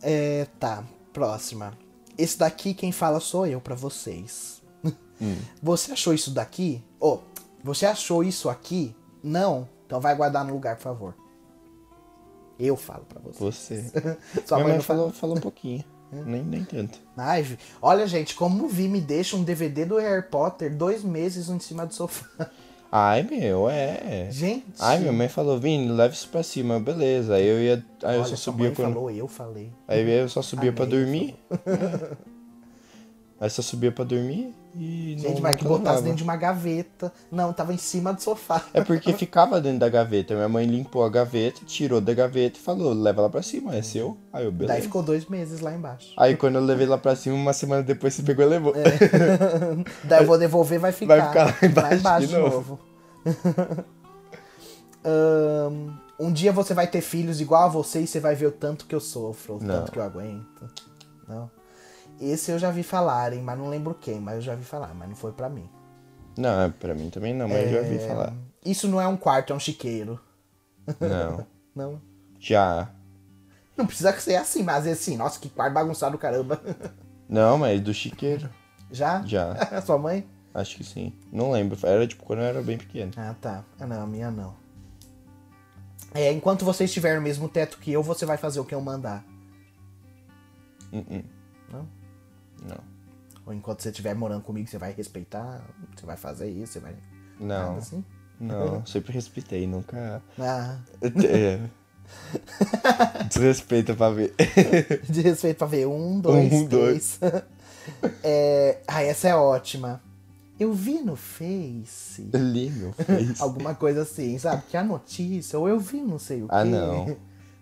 [0.01, 0.83] É, tá.
[1.13, 1.77] Próxima.
[2.17, 4.61] Esse daqui quem fala sou eu pra vocês.
[5.61, 6.83] Você achou isso daqui?
[6.99, 7.19] Ô,
[7.63, 8.95] você achou isso aqui?
[9.21, 9.67] Não?
[9.85, 11.15] Então vai guardar no lugar, por favor.
[12.57, 13.39] Eu falo pra você.
[13.39, 13.91] Você.
[14.45, 16.99] Sua Minha mãe falou, falou um pouquinho, nem, nem tanto.
[17.17, 21.59] Ai, olha, gente, como vi me deixa um DVD do Harry Potter dois meses em
[21.59, 22.49] cima do sofá.
[22.91, 24.27] Ai, meu, é.
[24.31, 24.65] Gente.
[24.79, 27.35] Ai, minha mãe falou, Vini, leva isso pra cima, beleza.
[27.35, 27.85] Aí eu ia.
[28.03, 28.93] Aí eu olha, só sua subia quando.
[28.93, 29.71] falou, eu falei.
[29.87, 31.35] Aí eu só subia pra Amei, dormir.
[33.41, 37.11] Aí só subia pra dormir e Gente, não mas que botasse dentro de uma gaveta.
[37.31, 38.65] Não, tava em cima do sofá.
[38.73, 40.35] É porque ficava dentro da gaveta.
[40.35, 43.81] Minha mãe limpou a gaveta, tirou da gaveta e falou, leva lá pra cima, é
[43.81, 44.17] seu.
[44.33, 44.73] Aí eu, beleza.
[44.73, 46.13] Daí ficou dois meses lá embaixo.
[46.17, 48.73] Aí quando eu levei lá pra cima, uma semana depois você pegou e levou.
[50.03, 51.15] Daí eu vou devolver, vai ficar.
[51.17, 52.77] Vai ficar lá embaixo de novo.
[55.05, 58.51] Ahn, um dia você vai ter filhos igual a você e você vai ver o
[58.51, 59.75] tanto que eu sofro, o Não.
[59.79, 60.69] tanto que eu aguento.
[61.25, 61.49] Não.
[62.19, 65.07] Esse eu já vi falarem, mas não lembro quem, mas eu já vi falar, mas
[65.07, 65.69] não foi pra mim.
[66.37, 67.83] Não, é pra mim também não, mas eu já É.
[67.83, 68.33] vi falar.
[68.65, 70.19] Isso não é um quarto, é um chiqueiro.
[70.99, 71.45] Não.
[71.75, 72.01] Não.
[72.39, 72.89] Já.
[73.77, 76.59] Não precisa ser assim, mas é assim, nossa, que quarto bagunçado caramba.
[77.29, 78.49] Não, mas do chiqueiro.
[78.91, 79.21] Já?
[79.25, 79.55] Já.
[79.85, 80.27] Sua mãe?
[80.53, 81.13] Acho que sim.
[81.31, 81.77] Não lembro.
[81.83, 83.11] Era tipo quando eu era bem pequeno.
[83.15, 83.63] Ah, tá.
[83.79, 84.55] Ah, não, a minha não.
[86.13, 88.81] É, enquanto você estiver no mesmo teto que eu, você vai fazer o que eu
[88.81, 89.23] mandar.
[90.91, 91.03] Uh-uh.
[91.13, 91.38] Não?
[92.63, 92.77] Não.
[93.45, 95.61] Ou enquanto você estiver morando comigo, você vai respeitar,
[95.95, 96.95] você vai fazer isso, você vai.
[97.39, 97.77] Não.
[97.77, 98.03] assim?
[98.39, 100.21] Não, sempre respeitei, nunca.
[100.39, 100.79] Ah,
[101.25, 101.59] É.
[103.27, 104.33] Desrespeita pra ver.
[105.09, 105.85] de respeito pra ver.
[105.87, 107.19] Um, dois, Um, três.
[108.23, 110.01] é, ah, essa é ótima.
[110.59, 112.29] Eu vi no Face.
[112.33, 113.41] Ali, meu face.
[113.41, 114.63] Alguma coisa assim, sabe?
[114.69, 116.55] Que a notícia, ou eu vi não sei o quê.
[116.55, 117.17] Ah, não.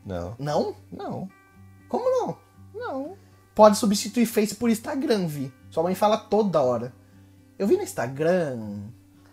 [0.05, 0.35] Não.
[0.39, 0.75] Não?
[0.91, 1.29] Não.
[1.87, 2.37] Como não?
[2.73, 3.17] Não.
[3.57, 5.51] Pode substituir Face por Instagram, Vi.
[5.71, 6.93] Sua mãe fala toda hora.
[7.57, 8.83] Eu vi no Instagram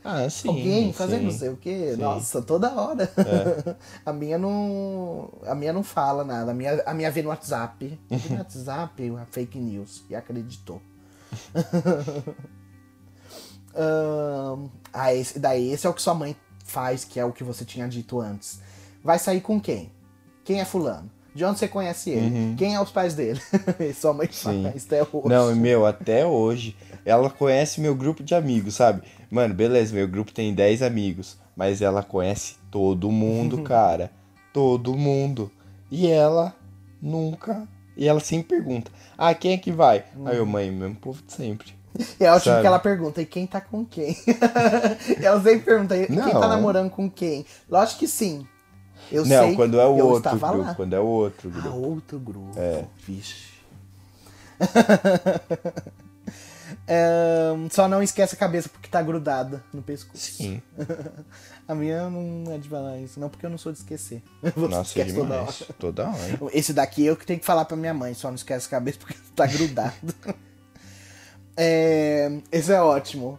[0.03, 0.49] Ah, sim.
[0.49, 1.25] alguém fazendo sim.
[1.27, 1.93] não sei o quê.
[1.95, 2.01] Sim.
[2.01, 3.13] Nossa, toda hora.
[4.07, 5.31] a minha não.
[5.47, 6.53] A minha não fala nada.
[6.53, 8.01] A minha, a minha vê no WhatsApp.
[8.09, 10.07] Vê no WhatsApp, a fake news.
[10.09, 10.81] E acreditou.
[13.77, 17.45] Ahn, ah, esse, daí esse é o que sua mãe faz, que é o que
[17.45, 18.59] você tinha dito antes.
[19.03, 19.93] Vai sair com quem?
[20.45, 21.11] Quem é fulano?
[21.35, 22.55] De onde você conhece ele?
[22.57, 23.41] Quem é os pais dele?
[23.99, 24.63] sua mãe Sim.
[24.63, 25.29] faz até hoje.
[25.29, 29.03] Não, e, meu, até hoje, ela conhece meu grupo de amigos, sabe?
[29.31, 34.13] Mano, beleza, meu grupo tem 10 amigos, mas ela conhece todo mundo, cara.
[34.53, 35.51] Todo mundo.
[35.91, 36.55] E ela
[37.03, 37.67] nunca.
[37.97, 40.05] E ela sempre pergunta: Ah, quem é que vai?
[40.25, 41.75] Aí eu, mãe, mesmo povo de sempre.
[42.19, 42.61] É ótimo Sabe?
[42.61, 44.17] que ela pergunta, e quem tá com quem?
[45.23, 47.47] ela sempre pergunta, e quem tá namorando com quem?
[47.69, 48.45] Lógico que sim.
[49.11, 50.57] Eu Não, sei, quando é o outro grupo.
[50.59, 50.75] lá.
[50.75, 51.77] Quando é o outro Ah, grupo.
[51.77, 52.53] outro grupo.
[52.59, 52.85] É.
[53.07, 53.55] Vixe.
[56.89, 60.19] Ahn, só não esquece a cabeça porque tá grudada no pescoço.
[60.35, 60.61] Sim.
[61.67, 64.23] A minha não é de falar isso, não porque eu não sou de esquecer.
[64.43, 65.63] Você Nossa, é esquece toda demais.
[65.63, 65.75] hora.
[65.79, 66.39] Toda hora.
[66.53, 68.99] Esse daqui eu que tenho que falar pra minha mãe, só não esquece a cabeça
[68.99, 69.95] porque tá grudado.
[71.57, 73.39] é, esse é ótimo.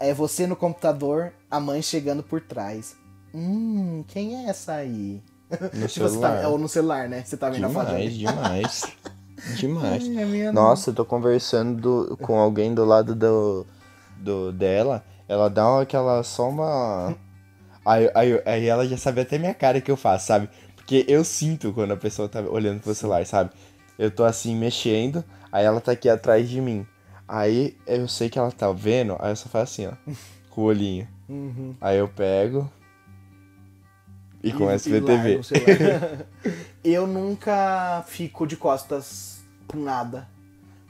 [0.00, 2.96] É você no computador, a mãe chegando por trás.
[3.38, 5.22] Hum, quem é essa aí?
[5.74, 6.40] No Se você celular.
[6.42, 7.22] tá, ou no celular, né?
[7.24, 8.92] Você tá vendo a foto Demais, demais.
[9.54, 10.02] Demais.
[10.54, 13.66] Nossa, eu tô conversando do- com alguém do lado do,
[14.16, 15.04] do dela.
[15.28, 17.14] Ela dá uma- aquela só uma.
[17.84, 20.48] Aí, aí, aí ela já sabe até minha cara que eu faço, sabe?
[20.74, 23.50] Porque eu sinto quando a pessoa tá olhando pro celular, sabe?
[23.98, 25.22] Eu tô assim mexendo,
[25.52, 26.84] aí ela tá aqui atrás de mim.
[27.28, 30.12] Aí eu sei que ela tá vendo, aí eu só faço assim, ó.
[30.50, 31.06] Com o olhinho.
[31.28, 31.74] Uhum.
[31.80, 32.68] Aí eu pego.
[34.48, 35.36] E começo a ver larga TV.
[35.36, 36.26] o celular.
[36.84, 40.28] eu nunca fico de costas com nada.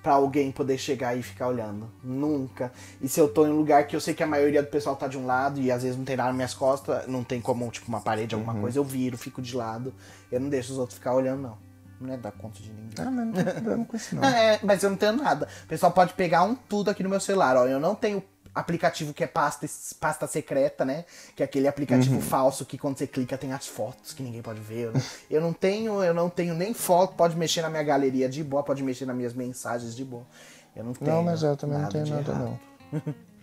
[0.02, 1.90] Pra alguém poder chegar e ficar olhando.
[2.04, 2.70] Nunca.
[3.02, 4.94] E se eu tô em um lugar que eu sei que a maioria do pessoal
[4.94, 7.40] tá de um lado e às vezes não tem nada nas minhas costas, não tem
[7.40, 8.60] como, tipo, uma parede, alguma Uhum.
[8.60, 9.92] coisa, eu viro, fico de lado.
[10.30, 11.58] Eu não deixo os outros ficar olhando, não.
[12.00, 12.90] Não é dar conta de ninguém.
[12.98, 14.22] Ah, mas não tem problema com isso não.
[14.30, 15.48] É, mas eu não tenho nada.
[15.64, 17.56] O pessoal pode pegar um tudo aqui no meu celular.
[17.56, 18.22] Ó, eu não tenho
[18.56, 19.66] aplicativo que é pasta,
[20.00, 21.04] pasta secreta, né?
[21.36, 24.60] Que é aquele aplicativo falso que quando você clica tem as fotos que ninguém pode
[24.60, 24.92] ver.
[24.92, 25.02] né?
[25.30, 28.62] Eu não tenho, eu não tenho nem foto, pode mexer na minha galeria de boa,
[28.62, 30.26] pode mexer nas minhas mensagens de boa.
[30.74, 31.10] Eu não tenho.
[31.10, 32.60] Não, mas eu também não nada tenho nada errado.
[32.92, 33.14] não.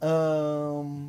[0.00, 1.08] Ahn,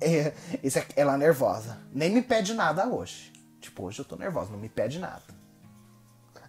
[0.00, 0.32] é,
[0.64, 1.78] isso é, ela é nervosa.
[1.92, 3.32] Nem me pede nada hoje.
[3.60, 5.22] Tipo, hoje eu tô nervosa, não me pede nada.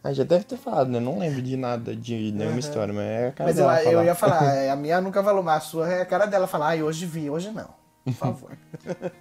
[0.03, 0.99] Ah, já deve ter falado, né?
[0.99, 3.91] Não lembro de nada, de nenhuma história, mas é a cara Mas eu, dela eu
[3.91, 4.05] falar.
[4.05, 6.67] ia falar, é, a minha nunca falou, mas a sua é a cara dela falar,
[6.69, 7.69] ai, hoje vi, hoje não.
[8.03, 8.51] Por favor.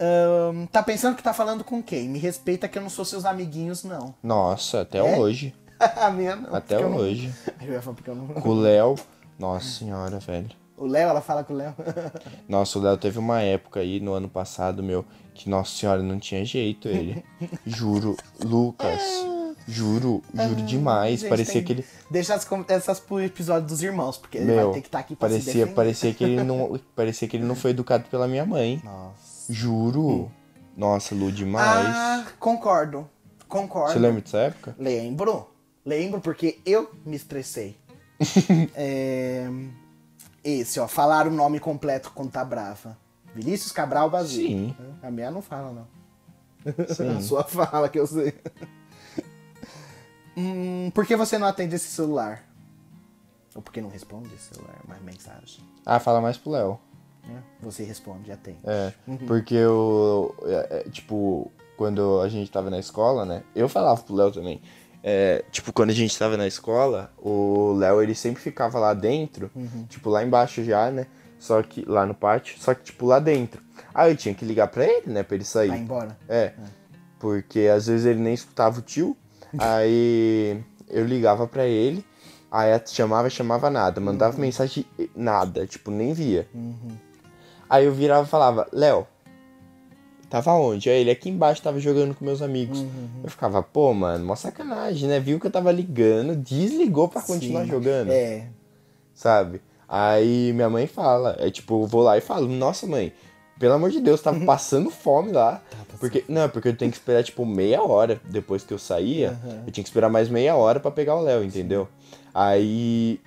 [0.00, 2.08] Ahn, tá pensando que tá falando com quem?
[2.08, 4.14] Me respeita que eu não sou seus amiguinhos, não.
[4.22, 5.18] Nossa, até É?
[5.18, 5.54] hoje.
[5.78, 6.54] a minha não.
[6.54, 7.32] Até porque eu não- hoje.
[7.60, 8.26] Eu ia falar porque eu não.
[8.28, 8.94] Com o Léo.
[9.38, 10.50] Nossa senhora, velho.
[10.76, 11.74] O Léo, ela fala com o Léo.
[12.48, 15.04] Nossa, o Léo teve uma época aí no ano passado, meu,
[15.34, 17.24] que, nossa senhora, não tinha jeito ele.
[17.66, 19.02] Juro, Lucas.
[19.70, 21.20] Juro, juro demais.
[21.20, 21.84] Gente, parecia que ele.
[22.10, 25.14] Deixa as, essas pro episódio dos irmãos, porque ele Meu, vai ter que estar aqui
[25.14, 26.80] pra parecia, parecia que ele não.
[26.96, 28.80] Parecia que ele não foi educado pela minha mãe.
[28.82, 29.52] Nossa.
[29.52, 30.32] Juro.
[30.74, 31.86] Nossa, Lu, demais.
[31.86, 33.08] Ah, concordo.
[33.46, 33.92] Concordo.
[33.92, 34.74] Você lembra dessa época?
[34.78, 35.50] Lembro.
[35.84, 37.76] Lembro porque eu me estressei.
[38.74, 39.48] é...
[40.42, 40.88] Esse, ó.
[40.88, 42.96] Falar o nome completo quando tá brava.
[43.34, 44.68] Vinícius Cabral Basílio.
[44.68, 44.76] Sim.
[45.02, 46.84] A minha não fala, não.
[46.94, 47.16] Sim.
[47.18, 48.34] A sua fala, que eu sei.
[50.38, 52.44] Hum, por que você não atende esse celular?
[53.54, 54.76] Ou por que não responde esse celular?
[54.86, 55.64] Mais mensagem.
[55.84, 56.78] Ah, fala mais pro Léo.
[57.26, 57.42] né?
[57.60, 58.58] Você responde, atende.
[58.64, 58.92] É,
[59.26, 63.42] porque eu, é, é, tipo, quando a gente tava na escola, né?
[63.54, 64.60] Eu falava pro Léo também.
[65.02, 69.50] É, tipo, quando a gente tava na escola, o Léo, ele sempre ficava lá dentro,
[69.88, 71.06] tipo, lá embaixo já, né?
[71.38, 73.62] Só que, lá no pátio, só que, tipo, lá dentro.
[73.94, 75.22] Aí eu tinha que ligar pra ele, né?
[75.22, 75.68] Pra ele sair.
[75.68, 76.18] Vai embora.
[76.28, 76.52] É,
[77.18, 79.16] porque às vezes ele nem escutava o tio,
[79.56, 82.04] aí eu ligava pra ele,
[82.50, 84.84] aí chamava, chamava nada, mandava mensagem,
[85.14, 86.48] nada, tipo, nem via.
[87.68, 89.06] Aí eu virava e falava, Léo,
[90.30, 90.88] tava onde?
[90.88, 92.84] Aí ele aqui embaixo tava jogando com meus amigos.
[93.22, 95.20] Eu ficava, pô, mano, mó sacanagem, né?
[95.20, 97.68] Viu que eu tava ligando, desligou pra continuar Sim.
[97.68, 98.46] jogando É.
[99.14, 99.60] sabe?
[99.88, 103.12] Aí minha mãe fala, é tipo, eu vou lá e falo, nossa mãe,
[103.58, 105.62] pelo amor de Deus, tava passando fome lá.
[105.98, 109.38] Porque, não, porque eu tenho que esperar, tipo, meia hora depois que eu saía.
[109.66, 111.88] Eu tinha que esperar mais meia hora pra pegar o Léo, entendeu?
[112.32, 113.20] Aí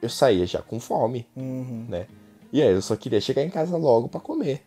[0.00, 1.86] eu saía já com fome, Uhum.
[1.88, 2.06] né?
[2.52, 4.62] E aí eu só queria chegar em casa logo pra comer.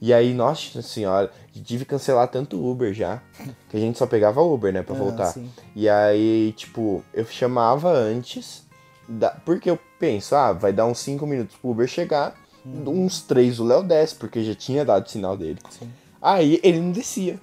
[0.00, 3.22] E aí, nossa senhora, tive que cancelar tanto Uber já.
[3.70, 5.26] Que a gente só pegava Uber, né, pra Ah, voltar.
[5.26, 5.48] sim.
[5.74, 8.66] E aí, tipo, eu chamava antes,
[9.08, 9.30] da...
[9.30, 13.64] porque eu penso, ah, vai dar uns 5 minutos pro Uber chegar, uns 3 o
[13.64, 15.58] Léo desce, porque já tinha dado o sinal dele.
[15.70, 15.90] Sim.
[16.24, 17.38] Aí ele não descia,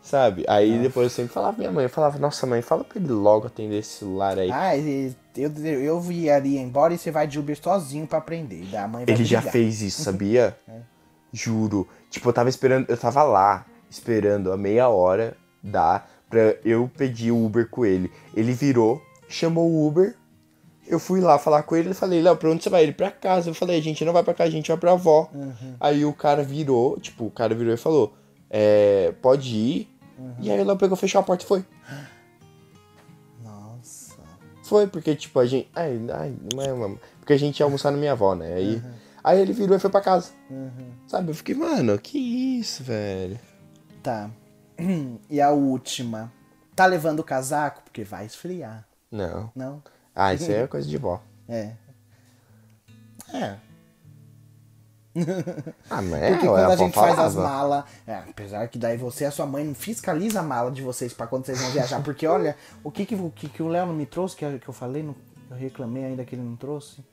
[0.00, 0.44] sabe?
[0.46, 3.48] Aí depois eu sempre falava minha mãe, eu falava, nossa mãe, fala pra ele logo
[3.48, 4.48] atender esse celular aí.
[4.52, 8.64] Ah, e- eu, eu iria embora e você vai de Uber sozinho pra aprender.
[8.70, 10.56] Daí a mãe Ele já fez isso, sabia?
[11.32, 11.88] Juro.
[12.10, 17.32] Tipo, eu tava esperando, eu tava lá, esperando a meia hora dar pra eu pedir
[17.32, 18.10] o Uber com ele.
[18.36, 20.14] Ele virou, chamou o Uber,
[20.86, 22.82] eu fui lá falar com ele e falei, Léo, pra onde você vai?
[22.82, 23.50] Ele pra casa.
[23.50, 25.30] Eu falei, a gente não vai pra casa, a gente vai pra avó.
[25.80, 28.14] Aí o cara virou, tipo, o cara virou e falou,
[28.50, 29.88] é, pode ir.
[30.40, 31.64] E aí o Léo pegou, fechou a porta e foi.
[33.42, 34.16] Nossa.
[34.64, 35.68] Foi, porque, tipo, a gente.
[35.74, 37.00] Ai, ai, não é, mano.
[37.18, 38.54] Porque a gente ia almoçar na minha avó, né?
[38.54, 38.82] Aí,
[39.22, 40.30] aí ele virou e foi pra casa.
[41.06, 41.30] Sabe?
[41.30, 42.18] Eu fiquei, mano, que
[42.58, 43.38] isso, velho.
[44.02, 44.30] Tá.
[45.30, 46.32] E a última.
[46.74, 47.82] Tá levando o casaco?
[47.82, 48.86] Porque vai esfriar.
[49.10, 49.50] Não.
[49.54, 49.82] Não?
[50.14, 51.20] Ah, isso aí é coisa de vó.
[51.48, 51.72] É.
[53.32, 53.56] É.
[55.90, 57.84] Ah, mas é, Porque quando a avó gente faz as malas.
[58.06, 61.12] É, apesar que daí você e a sua mãe não fiscaliza a mala de vocês
[61.12, 62.02] pra quando vocês vão viajar.
[62.02, 64.58] Porque olha, o que, que, o, que, que o Léo não me trouxe, que, eu-
[64.72, 65.16] falei, não-
[65.50, 67.04] eu reclamei ainda que ele não trouxe.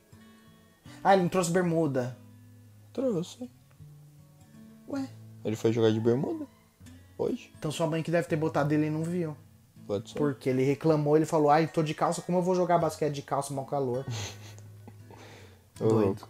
[1.04, 2.16] Ah, ele não trouxe bermuda.
[2.92, 3.50] Trouxe.
[4.88, 5.08] Ué,
[5.44, 6.46] Ele foi jogar de bermuda.
[7.16, 7.52] Pode?
[7.58, 9.36] Então sua mãe que deve ter botado ele e não viu.
[9.90, 10.18] Pode ser.
[10.18, 13.22] Porque ele reclamou, ele falou, ai, tô de calça, como eu vou jogar basquete de
[13.22, 14.06] calça, mau calor?
[15.76, 16.22] Doido.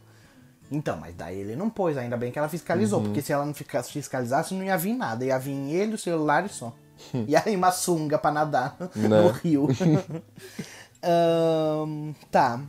[0.72, 3.52] Então, mas daí ele não pôs, ainda bem que ela fiscalizou, porque se ela não
[3.52, 5.26] ficasse fiscalizasse, não ia vir nada.
[5.26, 6.72] Ia vir ele, o celular e só.
[7.28, 9.32] E aí uma sunga pra nadar no Né?
[9.42, 9.68] rio.
[11.02, 12.62] Ahn, tá.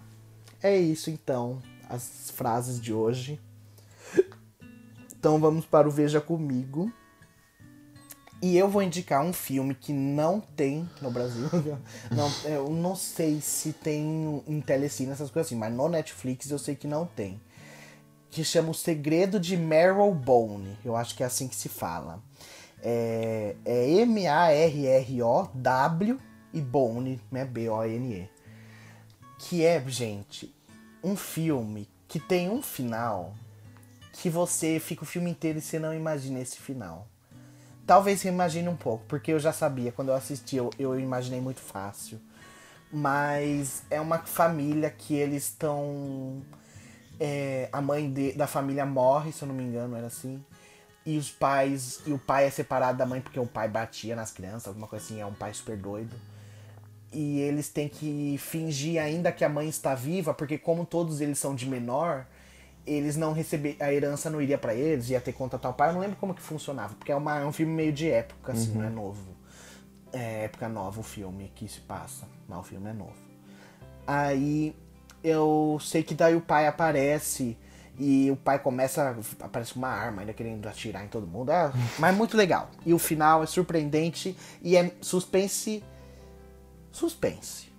[0.62, 1.62] É isso então.
[1.90, 3.40] As frases de hoje.
[5.18, 6.92] Então vamos para o Veja Comigo.
[8.42, 11.48] E eu vou indicar um filme que não tem no Brasil.
[12.10, 16.58] Não, eu não sei se tem em telecine, essas coisas assim, mas no Netflix eu
[16.58, 17.40] sei que não tem.
[18.32, 20.76] Que chama O Segredo de Marrowbone.
[20.84, 22.20] Eu acho que é assim que se fala.
[22.82, 24.72] É, é M-A-R-R-O-W
[26.54, 27.46] e Bone, né?
[27.46, 28.28] B-O-N-E.
[29.38, 30.52] Que é, gente,
[31.04, 33.34] um filme que tem um final
[34.14, 37.08] que você fica o filme inteiro e você não imagina esse final.
[37.92, 41.42] Talvez você imagine um pouco, porque eu já sabia, quando eu assisti, eu, eu imaginei
[41.42, 42.22] muito fácil.
[42.92, 46.42] Mas é uma família que eles estão.
[47.20, 50.44] é, a mãe de- da família morre, se eu não me engano, era assim.
[51.06, 52.02] E os pais.
[52.06, 55.06] E o pai é separado da mãe porque o pai batia nas crianças, alguma coisa
[55.06, 56.16] assim, é um pai super doido.
[57.14, 61.38] E eles têm que fingir ainda que a mãe está viva, porque como todos eles
[61.40, 62.26] são de menor,
[62.86, 65.90] eles não receber a herança não iria pra eles, ia ter conta tal pai.
[65.90, 68.54] Eu não lembro como que funcionava, porque é, uma, é um filme meio de época,
[68.54, 69.36] assim, não é novo.
[70.12, 73.16] É época nova o filme que se passa, mas o filme é novo.
[74.06, 74.76] Aí
[75.24, 77.58] eu sei que daí o pai aparece
[77.98, 79.16] e o pai começa.
[79.40, 81.52] Aparece uma arma ainda querendo atirar em todo mundo.
[81.52, 82.70] É, mas muito legal.
[82.86, 85.84] E o final é surpreendente e é suspense.
[86.92, 87.71] Suspense.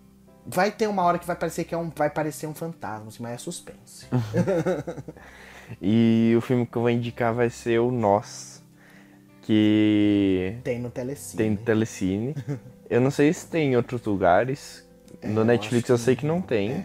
[0.45, 1.91] Vai ter uma hora que vai parecer que é um.
[1.95, 4.07] Vai parecer um fantasma, assim, mas é suspense.
[5.81, 8.63] E o filme que eu vou indicar vai ser o Nós,
[9.41, 11.37] que Tem no Telecine.
[11.39, 12.35] tem no Telecine.
[12.91, 14.87] Eu não sei se tem em outros lugares.
[15.23, 16.85] No eu Netflix eu que sei que não tem.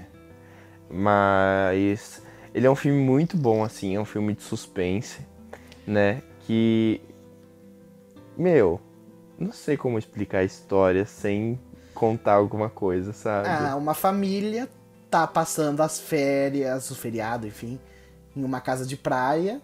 [0.90, 2.22] Mas
[2.54, 5.20] ele é um filme muito bom, assim, é um filme de suspense,
[5.86, 6.22] né?
[6.42, 7.02] Que.
[8.38, 8.80] Meu,
[9.38, 11.60] não sei como explicar a história sem
[11.98, 13.50] contar alguma coisa, sabe?
[13.50, 14.70] Ah, uma família
[15.10, 17.80] tá passando as férias, o feriado, enfim,
[18.36, 19.60] em uma casa de praia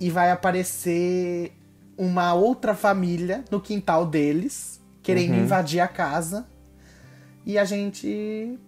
[0.00, 1.52] e vai aparecer
[1.96, 5.42] uma outra família no quintal deles, querendo Uhum.
[5.44, 6.44] invadir a casa
[7.46, 8.58] e a gente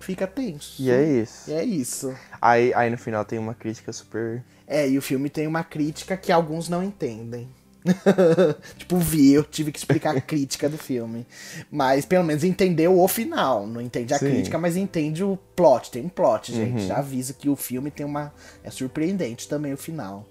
[0.00, 0.80] fica tenso.
[0.80, 1.50] E é isso.
[1.50, 2.14] E é isso.
[2.40, 4.42] Aí, aí no final tem uma crítica super.
[4.66, 7.48] É, e o filme tem uma crítica que alguns não entendem.
[8.76, 11.26] tipo, vi, eu tive que explicar a crítica do filme.
[11.70, 13.66] Mas pelo menos entendeu o final.
[13.66, 14.26] Não entende a Sim.
[14.30, 15.90] crítica, mas entende o plot.
[15.90, 16.86] Tem um plot, gente.
[16.86, 18.32] Já avisa que o filme tem uma.
[18.62, 20.26] É surpreendente também o final.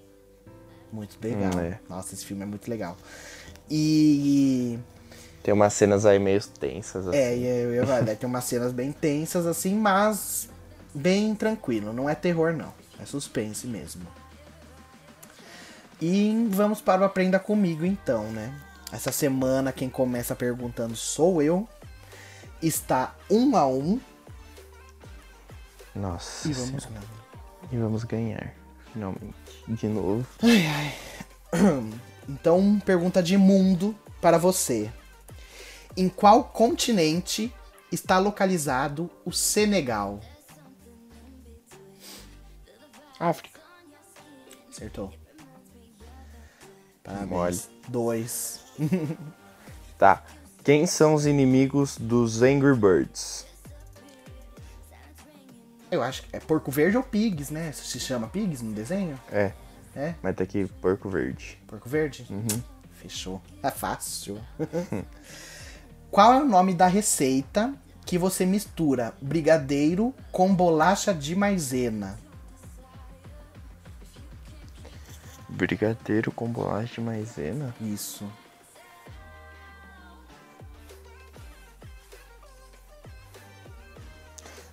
[0.92, 1.52] Muito legal.
[1.54, 1.78] Hum, é.
[1.88, 2.96] Nossa, esse filme é muito legal.
[3.70, 4.78] E.
[5.42, 7.16] Tem umas cenas aí meio tensas, assim.
[7.16, 10.48] É, eu ia falar, tem umas cenas bem tensas, assim, mas
[10.92, 11.92] bem tranquilo.
[11.92, 12.72] Não é terror, não.
[13.00, 14.02] É suspense mesmo.
[16.00, 18.54] E vamos para o Aprenda Comigo, então, né?
[18.92, 21.68] Essa semana, quem começa perguntando sou eu.
[22.62, 24.00] Está um a um.
[25.94, 26.48] Nossa.
[26.48, 27.00] E vamos Senhora.
[27.00, 27.68] lá.
[27.72, 28.54] E vamos ganhar,
[28.92, 29.34] finalmente.
[29.68, 30.26] De novo.
[32.28, 34.90] Então, pergunta de mundo para você.
[35.96, 37.54] Em qual continente
[37.92, 40.18] está localizado o Senegal?
[43.20, 43.60] África.
[44.68, 45.12] Acertou.
[47.06, 47.28] Parabéns.
[47.30, 47.60] Mole.
[47.88, 48.60] Dois.
[49.98, 50.22] Tá.
[50.62, 53.46] Quem são os inimigos dos Angry Birds?
[55.90, 57.72] Eu acho que é Porco Verde ou Pigs, né?
[57.72, 59.18] Se chama Pigs no desenho?
[59.32, 59.52] É,
[59.94, 60.14] É?
[60.22, 61.58] mas tá aqui Porco Verde.
[61.66, 62.26] Porco Verde?
[63.00, 63.40] Fechou.
[63.62, 64.38] É fácil.
[66.10, 67.72] Qual é o nome da receita
[68.04, 72.18] que você mistura brigadeiro com bolacha de maisena?
[75.56, 77.74] Brigadeiro com bolacha de maisena?
[77.80, 78.30] Isso.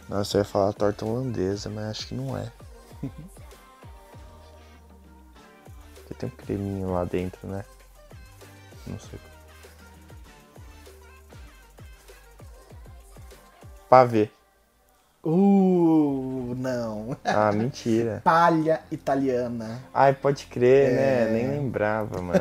[0.09, 2.51] Nossa, eu ia falar torta holandesa, mas acho que não é.
[5.95, 7.63] Porque tem um creminho lá dentro, né?
[8.85, 9.17] Não sei.
[13.89, 14.29] Pavê.
[15.23, 17.15] Uh, não.
[17.23, 18.21] Ah, mentira.
[18.25, 19.79] Palha italiana.
[19.93, 20.95] Ai, pode crer, É.
[20.95, 21.31] né?
[21.31, 22.39] Nem lembrava, mano.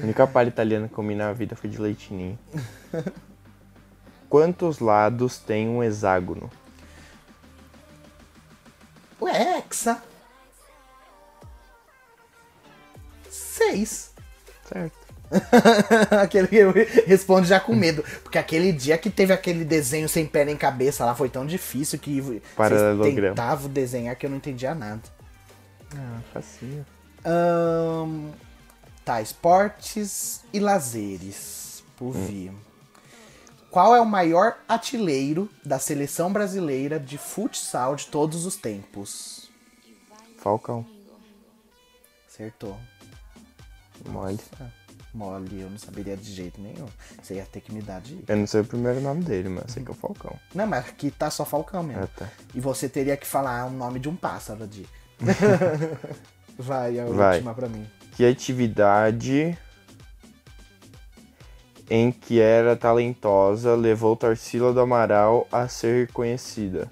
[0.00, 2.38] A única palha italiana que comi na vida foi de leitinho.
[4.28, 6.50] Quantos lados tem um hexágono?
[9.20, 10.02] Ué, Hexa.
[13.30, 14.12] Seis.
[14.64, 15.07] Certo.
[16.22, 16.62] aquele que
[17.06, 18.04] responde já com medo.
[18.22, 21.98] Porque aquele dia que teve aquele desenho sem pé nem cabeça lá foi tão difícil
[21.98, 22.42] que
[23.02, 25.02] tentavam desenhar que eu não entendia nada.
[25.94, 26.84] Ah, facinho.
[27.24, 28.30] Ahn,
[29.04, 31.82] tá, esportes e lazeres.
[31.96, 32.52] Por vir.
[33.70, 39.50] Qual é o maior artilheiro da seleção brasileira de futsal de todos os tempos?
[40.38, 40.86] Falcão.
[42.28, 42.78] Acertou.
[44.06, 44.38] Mole.
[45.14, 46.86] Mole, eu não saberia de jeito nenhum.
[47.22, 48.22] Você ia ter que me dar de.
[48.28, 50.36] Eu não sei o primeiro nome dele, mas eu sei que é o Falcão.
[50.54, 52.04] Não, mas aqui tá só Falcão mesmo.
[52.04, 52.28] Ah, tá.
[52.54, 54.86] E você teria que falar o nome de um pássaro, Di.
[56.58, 57.36] Vai, a Vai.
[57.36, 57.88] última pra mim.
[58.12, 59.56] Que atividade
[61.90, 66.90] em que era talentosa levou Tarsila do Amaral a ser conhecida?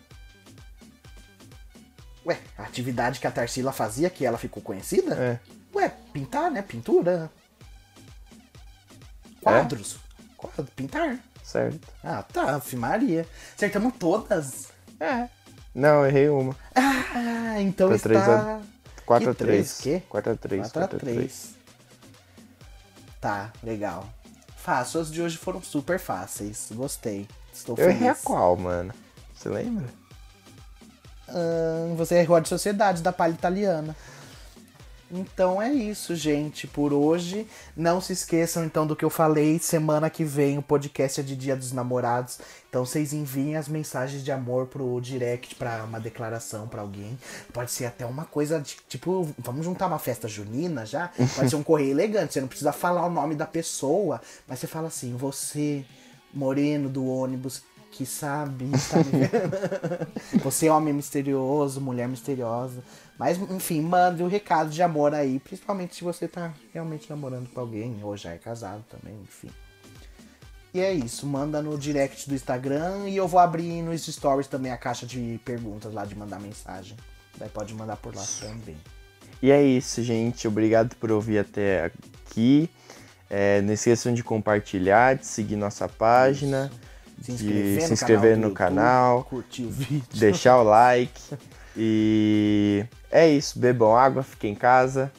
[2.24, 5.14] Ué, a atividade que a Tarsila fazia que ela ficou conhecida?
[5.14, 5.38] É.
[5.76, 6.62] Ué, pintar, né?
[6.62, 7.30] Pintura.
[9.52, 9.96] Quadros.
[10.36, 11.18] Quadro, pintar.
[11.42, 11.86] Certo.
[12.02, 13.26] Ah, tá, Maria.
[13.54, 14.68] Acertamos todas.
[14.98, 15.28] É.
[15.74, 16.56] Não, eu errei uma.
[16.74, 18.08] Ah, então Foi está...
[18.08, 18.60] três a-
[19.04, 19.80] 4 a Que três, 3.
[20.00, 20.06] quê?
[20.08, 20.72] 4 a 3.
[20.72, 21.50] 4 a 3.
[23.20, 24.08] Tá, legal.
[24.56, 26.68] Fácil, as de hoje foram super fáceis.
[26.72, 27.28] Gostei.
[27.52, 27.96] Estou Eu feliz.
[27.96, 28.92] errei a qual, mano?
[29.34, 29.86] Você lembra?
[31.28, 33.94] Ahn, você errou a de sociedade da palha italiana.
[35.10, 37.46] Então é isso, gente, por hoje.
[37.76, 39.58] Não se esqueçam então do que eu falei.
[39.58, 42.38] Semana que vem o podcast é de Dia dos Namorados.
[42.68, 47.16] Então vocês enviem as mensagens de amor pro direct pra uma declaração pra alguém.
[47.52, 51.10] Pode ser até uma coisa de, tipo, vamos juntar uma festa junina já?
[51.36, 52.34] Pode ser um correio elegante.
[52.34, 55.84] Você não precisa falar o nome da pessoa, mas você fala assim: você,
[56.34, 57.62] moreno do ônibus,
[57.96, 60.42] que sabe, tá me vendo?
[60.44, 62.84] Você homem misterioso, mulher misteriosa.
[63.18, 67.60] Mas, enfim, mande um recado de amor aí, principalmente se você tá realmente namorando com
[67.60, 69.48] alguém, ou já é casado também, enfim.
[70.74, 74.70] E é isso, manda no direct do Instagram e eu vou abrir nos stories também
[74.70, 76.94] a caixa de perguntas lá de mandar mensagem.
[77.38, 78.76] Daí pode mandar por lá também.
[79.42, 80.46] E é isso, gente.
[80.46, 81.90] Obrigado por ouvir até
[82.26, 82.68] aqui.
[83.30, 86.70] É, não esqueçam de compartilhar, de seguir nossa página,
[87.20, 90.04] Se de inscrever, se no, inscrever canal do no canal, curtir o vídeo.
[90.12, 91.36] deixar o like.
[91.76, 92.84] E
[93.16, 93.58] é isso.
[93.58, 95.10] Bebam água, fiquem em casa.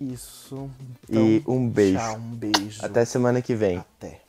[0.00, 0.70] Isso.
[1.08, 1.98] E um beijo.
[1.98, 2.84] Tchau, um beijo.
[2.84, 3.78] Até semana que vem.
[3.78, 4.21] Até.